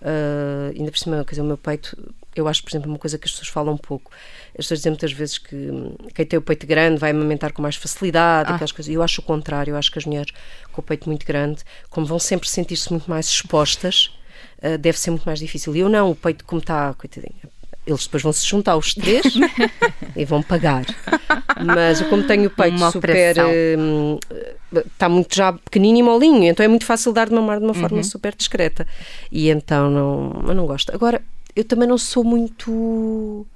Uh, 0.00 0.72
ainda 0.74 0.90
por 0.90 0.98
cima, 0.98 1.22
quer 1.26 1.32
dizer, 1.32 1.42
o 1.42 1.44
meu 1.44 1.58
peito, 1.58 1.94
eu 2.40 2.48
acho, 2.48 2.62
por 2.62 2.70
exemplo, 2.70 2.88
uma 2.90 2.98
coisa 2.98 3.16
que 3.18 3.26
as 3.26 3.30
pessoas 3.32 3.48
falam 3.48 3.74
um 3.74 3.78
pouco. 3.78 4.10
As 4.50 4.64
pessoas 4.64 4.80
dizem 4.80 4.90
muitas 4.92 5.12
vezes 5.12 5.38
que 5.38 5.70
quem 6.14 6.24
tem 6.26 6.38
o 6.38 6.42
peito 6.42 6.66
grande 6.66 6.98
vai 6.98 7.10
amamentar 7.10 7.52
com 7.52 7.60
mais 7.62 7.76
facilidade, 7.76 8.50
Ah. 8.50 8.54
aquelas 8.54 8.72
coisas. 8.72 8.92
Eu 8.94 9.02
acho 9.02 9.20
o 9.20 9.24
contrário, 9.24 9.72
eu 9.72 9.76
acho 9.76 9.90
que 9.90 9.98
as 9.98 10.04
mulheres 10.04 10.32
com 10.72 10.80
o 10.80 10.84
peito 10.84 11.08
muito 11.08 11.24
grande, 11.26 11.62
como 11.90 12.06
vão 12.06 12.18
sempre 12.18 12.48
sentir-se 12.48 12.90
muito 12.90 13.08
mais 13.10 13.26
expostas, 13.28 14.10
uh, 14.62 14.76
deve 14.78 14.98
ser 14.98 15.10
muito 15.10 15.24
mais 15.24 15.38
difícil. 15.38 15.74
E 15.76 15.80
eu 15.80 15.88
não, 15.88 16.10
o 16.10 16.14
peito 16.16 16.44
como 16.44 16.60
está, 16.60 16.92
coitadinha. 16.94 17.52
Eles 17.86 18.04
depois 18.04 18.22
vão 18.22 18.32
se 18.32 18.46
juntar 18.46 18.76
os 18.78 18.94
três 18.94 19.24
e 20.16 20.24
vão 20.24 20.42
pagar. 20.42 20.86
Mas 21.62 22.00
eu, 22.00 22.08
como 22.08 22.22
tenho 22.26 22.46
o 22.46 22.50
peito 22.50 22.76
Uma 22.78 22.90
super. 22.90 23.10
operação. 23.10 23.50
hum, 23.78 24.18
Está 24.74 25.08
muito 25.08 25.36
já 25.36 25.52
pequenino 25.52 25.98
e 25.98 26.02
molinho, 26.02 26.44
então 26.44 26.64
é 26.64 26.68
muito 26.68 26.84
fácil 26.84 27.12
dar 27.12 27.28
de 27.28 27.34
mamar 27.34 27.58
de 27.58 27.64
uma 27.64 27.74
Uhum. 27.74 27.80
forma 27.80 28.02
super 28.02 28.34
discreta. 28.34 28.84
E 29.30 29.48
então 29.48 29.88
não, 29.88 30.44
eu 30.48 30.54
não 30.54 30.66
gosto. 30.66 30.92
Agora, 30.92 31.22
eu 31.54 31.64
também 31.64 31.88
não 31.88 31.98
sou 31.98 32.24
muito. 32.24 33.46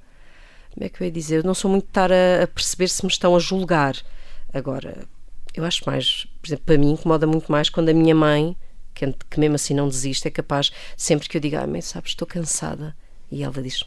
Como 0.73 0.85
é 0.85 0.89
que 0.89 1.01
eu 1.01 1.05
ia 1.05 1.11
dizer? 1.11 1.37
Eu 1.37 1.43
não 1.43 1.53
sou 1.53 1.69
muito 1.69 1.85
de 1.85 1.89
estar 1.89 2.11
a, 2.11 2.43
a 2.43 2.47
perceber 2.47 2.87
se 2.87 3.03
me 3.05 3.11
estão 3.11 3.35
a 3.35 3.39
julgar. 3.39 3.95
Agora, 4.53 5.05
eu 5.53 5.65
acho 5.65 5.83
mais. 5.85 6.25
Por 6.41 6.47
exemplo, 6.47 6.65
para 6.65 6.77
mim 6.77 6.91
incomoda 6.91 7.27
muito 7.27 7.51
mais 7.51 7.69
quando 7.69 7.89
a 7.89 7.93
minha 7.93 8.15
mãe, 8.15 8.55
que, 8.93 9.05
que 9.29 9.39
mesmo 9.39 9.55
assim 9.55 9.73
não 9.73 9.87
desiste, 9.87 10.27
é 10.27 10.31
capaz, 10.31 10.71
sempre 10.95 11.27
que 11.27 11.37
eu 11.37 11.41
diga, 11.41 11.61
ah, 11.61 11.67
mãe, 11.67 11.81
sabes, 11.81 12.11
estou 12.11 12.27
cansada. 12.27 12.95
E 13.31 13.43
ela 13.43 13.61
diz, 13.61 13.83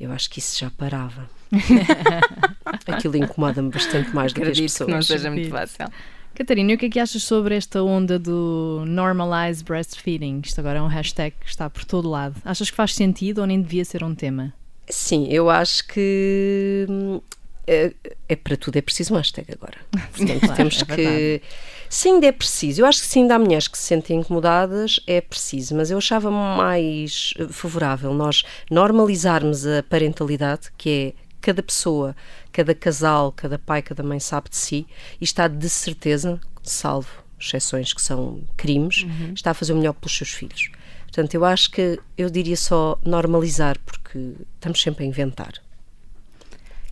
eu 0.00 0.10
acho 0.12 0.28
que 0.30 0.38
isso 0.38 0.58
já 0.58 0.70
parava. 0.70 1.28
Aquilo 2.86 3.16
incomoda-me 3.16 3.70
bastante 3.70 4.14
mais 4.14 4.32
do 4.32 4.36
que 4.40 4.42
as 4.42 4.48
Acredito 4.58 4.72
que 4.74 4.80
não 4.80 4.98
pessoas. 4.98 5.06
seja 5.06 5.30
muito 5.30 5.54
Acredito. 5.54 5.76
fácil. 5.76 5.94
Catarina, 6.36 6.72
e 6.72 6.74
o 6.74 6.78
que 6.78 6.86
é 6.86 6.90
que 6.90 7.00
achas 7.00 7.22
sobre 7.22 7.56
esta 7.56 7.82
onda 7.82 8.18
do 8.18 8.84
normalize 8.86 9.64
breastfeeding? 9.64 10.42
Isto 10.44 10.60
agora 10.60 10.78
é 10.78 10.82
um 10.82 10.86
hashtag 10.86 11.34
que 11.40 11.48
está 11.48 11.70
por 11.70 11.84
todo 11.84 12.10
lado. 12.10 12.36
Achas 12.44 12.70
que 12.70 12.76
faz 12.76 12.94
sentido 12.94 13.38
ou 13.40 13.46
nem 13.46 13.60
devia 13.60 13.84
ser 13.86 14.04
um 14.04 14.14
tema? 14.14 14.52
Sim, 14.88 15.26
eu 15.30 15.48
acho 15.48 15.86
que 15.88 16.86
hum, 16.88 17.20
é, 17.66 17.92
é 18.28 18.36
para 18.36 18.56
tudo 18.56 18.76
é 18.76 18.82
preciso 18.82 19.14
um 19.14 19.16
hashtag 19.16 19.50
agora. 19.52 19.78
Portanto, 20.14 20.40
Claro, 20.40 20.54
temos 20.54 20.82
é 20.82 20.84
que. 20.84 20.96
verdade. 20.96 21.42
Se 21.88 22.08
ainda 22.08 22.26
é 22.26 22.32
preciso, 22.32 22.82
eu 22.82 22.86
acho 22.86 23.00
que 23.00 23.06
se 23.06 23.18
ainda 23.18 23.36
há 23.36 23.38
mulheres 23.38 23.68
que 23.68 23.78
se 23.78 23.84
sentem 23.84 24.18
incomodadas, 24.20 25.00
é 25.06 25.20
preciso, 25.20 25.74
mas 25.74 25.90
eu 25.90 25.98
achava 25.98 26.30
mais 26.30 27.32
favorável 27.50 28.12
nós 28.12 28.42
normalizarmos 28.70 29.66
a 29.66 29.82
parentalidade, 29.82 30.68
que 30.76 31.14
é 31.16 31.26
cada 31.40 31.62
pessoa, 31.62 32.16
cada 32.56 32.74
casal, 32.74 33.32
cada 33.32 33.58
pai, 33.58 33.82
cada 33.82 34.02
mãe 34.02 34.18
sabe 34.18 34.48
de 34.48 34.56
si 34.56 34.86
e 35.20 35.24
está 35.24 35.46
de 35.46 35.68
certeza, 35.68 36.40
salvo 36.62 37.10
exceções 37.38 37.92
que 37.92 38.00
são 38.00 38.42
crimes, 38.56 39.04
está 39.34 39.50
a 39.50 39.54
fazer 39.54 39.74
o 39.74 39.76
melhor 39.76 39.92
pelos 39.92 40.16
seus 40.16 40.30
filhos. 40.30 40.70
Portanto, 41.02 41.34
eu 41.34 41.44
acho 41.44 41.70
que 41.70 42.00
eu 42.16 42.30
diria 42.30 42.56
só 42.56 42.98
normalizar, 43.04 43.78
porque 43.84 44.32
estamos 44.54 44.80
sempre 44.80 45.04
a 45.04 45.06
inventar. 45.06 45.52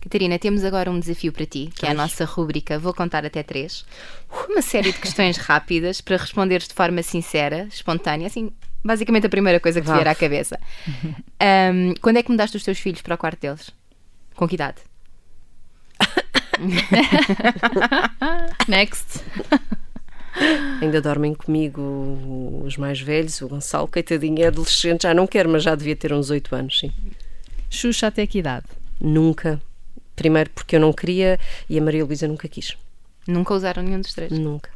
Catarina, 0.01 0.37
temos 0.37 0.63
agora 0.63 0.91
um 0.91 0.99
desafio 0.99 1.33
para 1.33 1.47
ti, 1.47 1.71
que 1.73 1.83
é 1.83 1.89
a 1.89 1.95
nossa 1.95 2.25
rúbrica 2.25 2.77
Vou 2.77 2.93
Contar 2.93 3.25
Até 3.25 3.41
Três. 3.41 3.83
Uma 4.47 4.61
série 4.61 4.91
de 4.91 4.99
questões 4.99 5.37
rápidas 5.37 5.99
para 5.99 6.17
responderes 6.17 6.67
de 6.67 6.75
forma 6.75 7.01
sincera, 7.01 7.67
espontânea, 7.71 8.27
assim, 8.27 8.51
basicamente 8.83 9.25
a 9.25 9.29
primeira 9.29 9.59
coisa 9.59 9.81
que 9.81 9.87
te 9.87 9.93
vier 9.93 10.07
à 10.07 10.13
cabeça. 10.13 10.59
Ahm, 11.39 11.95
quando 11.99 12.17
é 12.17 12.23
que 12.23 12.29
mudaste 12.29 12.55
os 12.55 12.63
teus 12.63 12.77
filhos 12.77 13.01
para 13.01 13.15
o 13.15 13.17
quarto 13.17 13.41
deles? 13.41 13.71
Com 14.35 14.47
que 14.47 14.53
idade? 14.53 14.77
Next. 18.67 19.21
Ainda 20.81 21.01
dormem 21.01 21.33
comigo 21.33 22.61
os 22.65 22.75
mais 22.77 22.99
velhos, 22.99 23.41
o 23.41 23.47
Gonçalo, 23.47 23.87
coitadinho, 23.87 24.43
é 24.43 24.47
adolescente, 24.47 25.03
já 25.03 25.13
não 25.13 25.25
quero, 25.25 25.49
mas 25.49 25.63
já 25.63 25.73
devia 25.75 25.95
ter 25.95 26.11
uns 26.13 26.29
8 26.29 26.53
anos, 26.55 26.79
sim. 26.79 26.91
Xuxa 27.69 28.07
até 28.07 28.27
que 28.27 28.39
idade? 28.39 28.65
Nunca. 28.99 29.61
Primeiro 30.15 30.49
porque 30.49 30.75
eu 30.75 30.79
não 30.79 30.93
queria 30.93 31.39
e 31.69 31.77
a 31.77 31.81
Maria 31.81 32.05
Luísa 32.05 32.27
nunca 32.27 32.47
quis. 32.47 32.75
Nunca 33.27 33.53
usaram 33.53 33.83
nenhum 33.83 34.01
dos 34.01 34.13
três. 34.13 34.31
Nunca. 34.31 34.69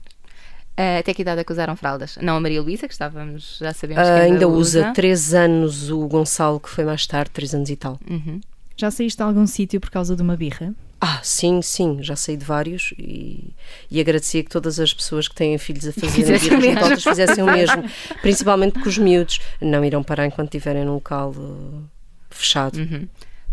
Ah, 0.75 0.99
até 0.99 1.13
que 1.13 1.21
idade 1.21 1.41
é 1.41 1.43
que 1.43 1.51
usaram 1.51 1.75
fraldas? 1.75 2.17
Não 2.21 2.37
a 2.37 2.39
Maria 2.39 2.61
Luísa, 2.61 2.87
que 2.87 2.93
estávamos, 2.93 3.57
já 3.59 3.73
sabemos 3.73 4.03
que 4.03 4.09
Ah, 4.09 4.15
ainda, 4.15 4.25
ainda 4.35 4.47
usa 4.47 4.79
usa. 4.79 4.93
3 4.93 5.33
anos 5.33 5.89
o 5.89 6.07
Gonçalo, 6.07 6.59
que 6.59 6.69
foi 6.69 6.85
mais 6.85 7.05
tarde, 7.05 7.31
3 7.31 7.53
anos 7.55 7.69
e 7.69 7.75
tal. 7.75 7.99
Uhum. 8.09 8.39
Já 8.77 8.89
saíste 8.89 9.17
de 9.17 9.23
algum 9.23 9.45
sítio 9.45 9.79
por 9.81 9.89
causa 9.89 10.15
de 10.15 10.21
uma 10.21 10.37
birra? 10.37 10.73
Ah, 11.01 11.21
sim, 11.23 11.61
sim, 11.61 11.99
já 12.01 12.15
saí 12.15 12.35
de 12.35 12.43
vários 12.43 12.93
e, 12.97 13.53
e 13.89 14.01
agradecia 14.01 14.43
que 14.43 14.49
todas 14.49 14.79
as 14.79 14.93
pessoas 14.93 15.29
que 15.29 15.35
têm 15.35 15.57
filhos 15.57 15.87
a 15.87 15.93
fazer 15.93 16.09
Fizessem 16.09 16.53
o 16.53 16.59
birras 16.59 16.61
mesmo. 16.61 16.81
juntotas 16.81 17.03
fizessem 17.03 17.43
o 17.43 17.47
mesmo. 17.47 17.83
Principalmente 18.21 18.73
porque 18.73 18.89
os 18.89 18.97
miúdos 18.97 19.39
não 19.61 19.85
irão 19.85 20.03
parar 20.03 20.25
enquanto 20.25 20.53
estiverem 20.53 20.83
num 20.83 20.95
local 20.95 21.31
uh, 21.37 21.83
fechado. 22.29 22.77
Uhum. 22.77 23.07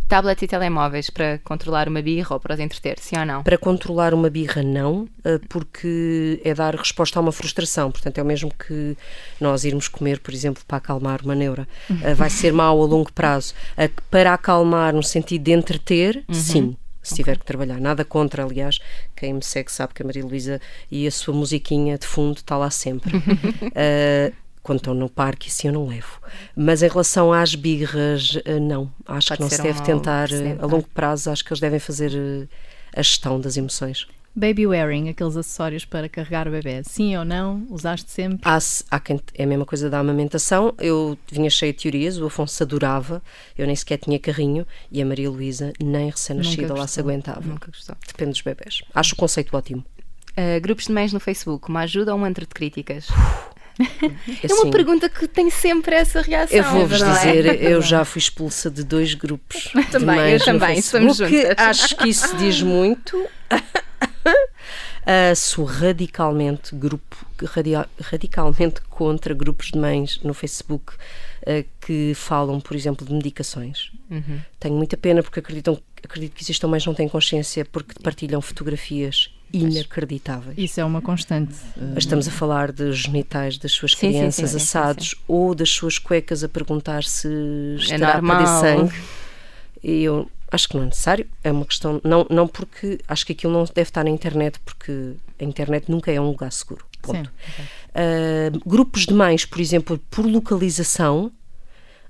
Tablets 0.09 0.43
e 0.43 0.47
telemóveis 0.47 1.11
para 1.11 1.39
controlar 1.43 1.89
uma 1.89 2.01
birra 2.01 2.35
ou 2.35 2.41
para 2.41 2.55
os 2.55 2.61
entreter, 2.61 2.99
sim 3.01 3.17
ou 3.19 3.27
não? 3.27 3.43
Para 3.43 3.59
controlar 3.59 4.15
uma 4.15 4.31
birra, 4.31 4.63
não, 4.63 5.03
uh, 5.03 5.39
porque 5.49 6.41
é 6.45 6.53
dar 6.53 6.75
resposta 6.75 7.19
a 7.19 7.23
uma 7.23 7.33
frustração. 7.33 7.93
Portanto, 7.93 8.19
é 8.19 8.23
o 8.23 8.27
mesmo 8.27 8.53
que 8.53 8.97
nós 9.41 9.65
irmos 9.65 9.87
comer, 9.87 10.19
por 10.19 10.35
exemplo, 10.35 10.65
para 10.67 10.79
acalmar 10.79 11.23
uma 11.23 11.35
neura. 11.35 11.69
Uh, 11.89 12.15
vai 12.17 12.31
ser 12.31 12.53
mau 12.53 12.83
a 12.83 12.87
longo 12.87 13.13
prazo. 13.13 13.55
Para 14.11 14.35
acalmar, 14.35 14.93
no 14.93 15.03
sentido 15.03 15.43
de 15.45 15.53
entreter, 15.53 16.25
sim. 16.33 16.77
Se 17.09 17.15
tiver 17.15 17.39
que 17.39 17.45
trabalhar. 17.45 17.81
Nada 17.81 18.05
contra, 18.05 18.45
aliás, 18.45 18.79
quem 19.15 19.35
me 19.35 19.43
segue 19.43 19.71
sabe 19.71 19.95
que 19.95 20.03
a 20.03 20.07
Maria 20.07 20.25
Luísa 20.25 20.61
e 20.91 21.07
a 21.07 21.11
sua 21.11 21.35
musiquinha 21.35 21.97
de 21.97 22.07
fundo 22.07 22.39
está 22.39 22.57
lá 22.57 22.71
sempre. 22.71 23.17
Uh, 23.17 24.35
quando 24.63 24.79
estão 24.79 24.95
no 24.95 25.09
parque, 25.09 25.49
assim 25.49 25.69
eu 25.69 25.75
não 25.75 25.87
levo. 25.87 26.21
Mas 26.57 26.83
em 26.83 26.89
relação 26.89 27.33
às 27.33 27.55
birras, 27.55 28.35
uh, 28.35 28.61
não. 28.61 28.91
Acho 29.07 29.29
Pode 29.29 29.39
que 29.39 29.43
não 29.43 29.51
se 29.51 29.63
deve 29.63 29.81
um 29.81 29.85
tentar, 29.85 30.29
precedente, 30.29 30.61
a 30.61 30.65
é? 30.65 30.67
longo 30.67 30.89
prazo, 30.93 31.31
acho 31.31 31.45
que 31.45 31.53
eles 31.53 31.61
devem 31.61 31.79
fazer 31.79 32.49
a 32.95 33.03
gestão 33.03 33.41
das 33.41 33.57
emoções. 33.57 34.07
Baby 34.39 34.67
wearing, 34.67 35.09
aqueles 35.09 35.35
acessórios 35.35 35.87
para 35.87 36.11
carregar 36.11 36.47
o 36.47 36.51
bebê, 36.51 36.83
sim 36.85 37.17
ou 37.17 37.25
não? 37.25 37.67
Usaste 37.71 38.11
sempre? 38.11 38.41
Há, 38.45 38.59
há 38.91 39.01
quem, 39.01 39.19
é 39.35 39.45
a 39.45 39.47
mesma 39.47 39.65
coisa 39.65 39.89
da 39.89 39.99
amamentação. 39.99 40.75
Eu 40.79 41.17
vinha 41.33 41.49
cheia 41.49 41.73
de 41.73 41.79
teorias, 41.79 42.19
o 42.19 42.27
Afonso 42.27 42.63
adorava, 42.63 43.23
eu 43.57 43.67
nem 43.67 43.75
sequer 43.75 43.97
tinha 43.97 44.19
carrinho 44.19 44.67
e 44.93 45.01
a 45.01 45.07
Maria 45.07 45.31
Luísa, 45.31 45.73
nem 45.83 46.11
recém-nascida, 46.11 46.75
lá 46.75 46.87
se 46.87 47.01
aguentava. 47.01 47.41
Nunca 47.41 47.71
gostou. 47.71 47.97
Depende 48.07 48.33
dos 48.33 48.43
bebés. 48.43 48.83
Acho 48.95 49.15
o 49.15 49.17
conceito 49.17 49.57
ótimo. 49.57 49.83
Uh, 50.33 50.61
grupos 50.61 50.85
de 50.85 50.93
mães 50.93 51.15
no 51.15 51.21
Facebook, 51.21 51.71
uma 51.71 51.81
ajuda 51.81 52.15
ou 52.15 52.21
um 52.21 52.25
antro 52.27 52.45
de 52.45 52.53
críticas? 52.53 53.09
É 53.79 54.07
é 54.47 54.53
uma 54.53 54.63
assim, 54.63 54.71
pergunta 54.71 55.09
que 55.09 55.27
tem 55.27 55.51
sempre 55.51 55.95
essa 55.95 56.21
reação. 56.21 56.57
Eu 56.57 56.65
vou-vos 56.65 57.01
é? 57.01 57.13
dizer, 57.13 57.63
eu 57.65 57.81
já 57.81 58.05
fui 58.05 58.19
expulsa 58.19 58.71
de 58.71 58.85
dois 58.85 59.15
grupos. 59.15 59.71
de 59.75 59.85
Também, 59.87 60.17
eu 60.17 60.23
mães 60.25 60.41
no 60.41 60.45
também, 60.45 60.75
Facebook. 60.77 61.15
somos 61.15 61.17
juntas. 61.17 61.55
Acho 61.59 61.97
que 61.97 62.09
isso 62.09 62.37
diz 62.37 62.61
muito. 62.61 63.27
Ah, 65.07 65.35
sou 65.37 65.65
radicalmente 65.65 66.75
grupo, 66.75 67.25
radia- 67.45 67.89
radicalmente 68.01 68.81
contra 68.91 69.33
grupos 69.33 69.71
de 69.71 69.79
mães 69.79 70.19
no 70.25 70.35
Facebook 70.35 70.93
ah, 71.47 71.65
que 71.81 72.13
falam, 72.15 72.61
por 72.61 72.75
exemplo, 72.77 73.07
de 73.07 73.13
medicações. 73.13 73.93
Uhum. 74.11 74.41
Tenho 74.59 74.75
muita 74.75 74.97
pena 74.97 75.23
porque 75.23 75.39
acreditam, 75.39 75.79
acredito 76.03 76.33
que 76.35 76.43
existam 76.43 76.67
mães 76.67 76.83
que 76.83 76.89
não 76.89 76.95
têm 76.95 77.09
consciência 77.09 77.65
porque 77.65 77.95
partilham 78.03 78.41
fotografias 78.41 79.31
inacreditáveis. 79.53 80.59
Isso 80.59 80.81
é 80.81 80.85
uma 80.85 81.01
constante. 81.01 81.55
uh, 81.77 81.93
Mas 81.95 81.99
Estamos 81.99 82.27
a 82.27 82.31
falar 82.33 82.73
dos 82.73 82.99
genitais 82.99 83.59
das 83.59 83.71
suas 83.73 83.93
Sim, 83.93 84.09
crianças 84.11 84.51
sim, 84.51 84.59
sim, 84.59 84.65
assados 84.65 85.15
ou 85.29 85.55
das 85.55 85.71
suas 85.71 85.99
cuecas 85.99 86.43
a 86.43 86.49
perguntar 86.49 87.05
se 87.05 87.29
É 87.29 87.83
estará 87.83 88.11
a 88.19 88.23
normal. 88.23 88.39
perder 88.39 88.61
sangue. 88.91 89.03
E 89.85 90.03
eu 90.03 90.29
acho 90.51 90.69
que 90.69 90.77
não 90.77 90.83
é 90.85 90.87
necessário. 90.87 91.27
É 91.43 91.51
uma 91.53 91.65
questão. 91.65 92.01
Não, 92.05 92.27
não 92.31 92.47
porque. 92.47 92.99
Acho 93.09 93.27
que 93.27 93.33
aquilo 93.33 93.53
não 93.53 93.65
deve 93.65 93.83
estar 93.89 94.05
na 94.05 94.11
internet, 94.11 94.59
porque 94.65 95.15
a 95.41 95.45
internet 95.45 95.91
nunca 95.91 96.11
é 96.13 96.21
um 96.21 96.29
lugar 96.29 96.53
seguro. 96.53 96.85
Ponto. 97.03 97.31
Sim. 97.57 97.63
Ah, 97.95 98.51
grupos 98.67 99.07
de 99.07 99.15
mães, 99.15 99.45
por 99.45 99.61
exemplo, 99.61 99.99
por 100.11 100.27
localização. 100.27 101.31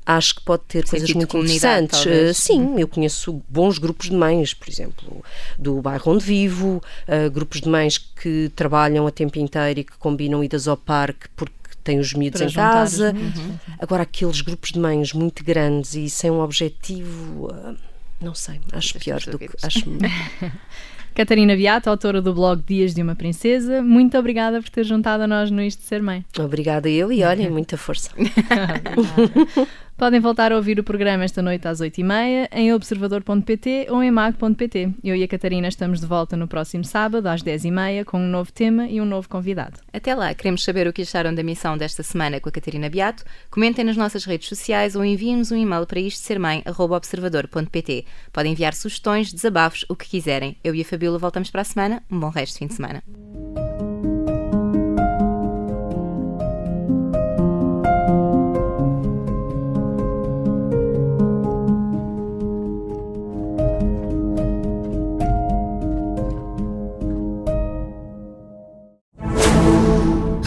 Acho 0.08 0.36
que 0.36 0.42
pode 0.42 0.62
ter 0.68 0.88
coisas 0.88 1.12
muito 1.14 1.36
interessantes. 1.36 2.00
talvez. 2.04 2.30
Ah, 2.30 2.34
sim, 2.40 2.78
eu 2.78 2.86
conheço 2.86 3.42
bons 3.48 3.76
grupos 3.76 4.08
de 4.08 4.14
mães, 4.14 4.54
por 4.54 4.68
exemplo, 4.68 5.24
do 5.58 5.82
bairro 5.82 6.12
onde 6.12 6.24
vivo, 6.24 6.80
ah, 7.08 7.28
grupos 7.28 7.60
de 7.60 7.68
mães 7.68 7.98
que 7.98 8.48
trabalham 8.54 9.04
a 9.04 9.10
tempo 9.10 9.36
inteiro 9.38 9.80
e 9.80 9.84
que 9.84 9.96
combinam 9.98 10.44
idas 10.44 10.68
ao 10.68 10.76
parque 10.76 11.28
porque 11.34 11.52
têm 11.82 11.98
os 11.98 12.12
miúdos 12.14 12.40
Para 12.40 12.50
em 12.50 12.54
casa. 12.54 13.12
sim. 13.12 13.58
Agora, 13.80 14.04
aqueles 14.04 14.40
grupos 14.42 14.70
de 14.70 14.78
mães 14.78 15.12
muito 15.12 15.42
grandes 15.42 15.94
e 15.96 16.08
sem 16.08 16.30
um 16.30 16.40
objetivo, 16.40 17.50
ah, 17.52 17.74
não 18.20 18.34
sei, 18.34 18.60
acho 18.72 18.98
pior 18.98 19.20
do 19.20 19.38
que. 19.38 19.48
Acho, 19.62 19.84
Catarina 21.14 21.56
Beato, 21.56 21.88
autora 21.88 22.20
do 22.20 22.34
blog 22.34 22.62
Dias 22.66 22.94
de 22.94 23.00
uma 23.02 23.16
Princesa, 23.16 23.82
muito 23.82 24.18
obrigada 24.18 24.60
por 24.60 24.68
ter 24.68 24.84
juntado 24.84 25.22
a 25.22 25.26
nós 25.26 25.50
no 25.50 25.62
Isto 25.62 25.80
de 25.80 25.86
Ser 25.86 26.02
Mãe. 26.02 26.24
obrigada 26.38 26.88
a 26.88 26.90
ele 26.90 27.14
e 27.14 27.24
olhem, 27.24 27.48
muita 27.48 27.78
força. 27.78 28.10
Podem 29.96 30.20
voltar 30.20 30.52
a 30.52 30.56
ouvir 30.56 30.78
o 30.78 30.84
programa 30.84 31.24
esta 31.24 31.40
noite 31.40 31.66
às 31.66 31.80
8h30 31.80 32.48
em 32.52 32.70
observador.pt 32.74 33.86
ou 33.88 34.02
em 34.02 34.10
mag.pt. 34.10 34.90
Eu 35.02 35.16
e 35.16 35.22
a 35.22 35.28
Catarina 35.28 35.68
estamos 35.68 36.00
de 36.00 36.06
volta 36.06 36.36
no 36.36 36.46
próximo 36.46 36.84
sábado 36.84 37.26
às 37.26 37.42
10h30 37.42 38.04
com 38.04 38.20
um 38.20 38.28
novo 38.28 38.52
tema 38.52 38.86
e 38.88 39.00
um 39.00 39.06
novo 39.06 39.26
convidado. 39.26 39.80
Até 39.90 40.14
lá, 40.14 40.34
queremos 40.34 40.62
saber 40.62 40.86
o 40.86 40.92
que 40.92 41.00
acharam 41.00 41.34
da 41.34 41.42
missão 41.42 41.78
desta 41.78 42.02
semana 42.02 42.38
com 42.38 42.48
a 42.50 42.52
Catarina 42.52 42.90
Beato. 42.90 43.24
Comentem 43.50 43.86
nas 43.86 43.96
nossas 43.96 44.26
redes 44.26 44.50
sociais 44.50 44.94
ou 44.94 45.02
enviem-nos 45.02 45.50
um 45.50 45.56
e-mail 45.56 45.86
para 45.86 46.00
isto 46.00 46.20
ser 46.20 46.38
mãe.observador.pt. 46.38 48.04
Podem 48.30 48.52
enviar 48.52 48.74
sugestões, 48.74 49.32
desabafos, 49.32 49.86
o 49.88 49.96
que 49.96 50.06
quiserem. 50.06 50.58
Eu 50.62 50.74
e 50.74 50.82
a 50.82 50.84
Fabíola 50.84 51.18
voltamos 51.18 51.50
para 51.50 51.62
a 51.62 51.64
semana. 51.64 52.02
Um 52.10 52.20
bom 52.20 52.28
resto 52.28 52.52
de 52.52 52.58
fim 52.58 52.66
de 52.66 52.74
semana. 52.74 53.02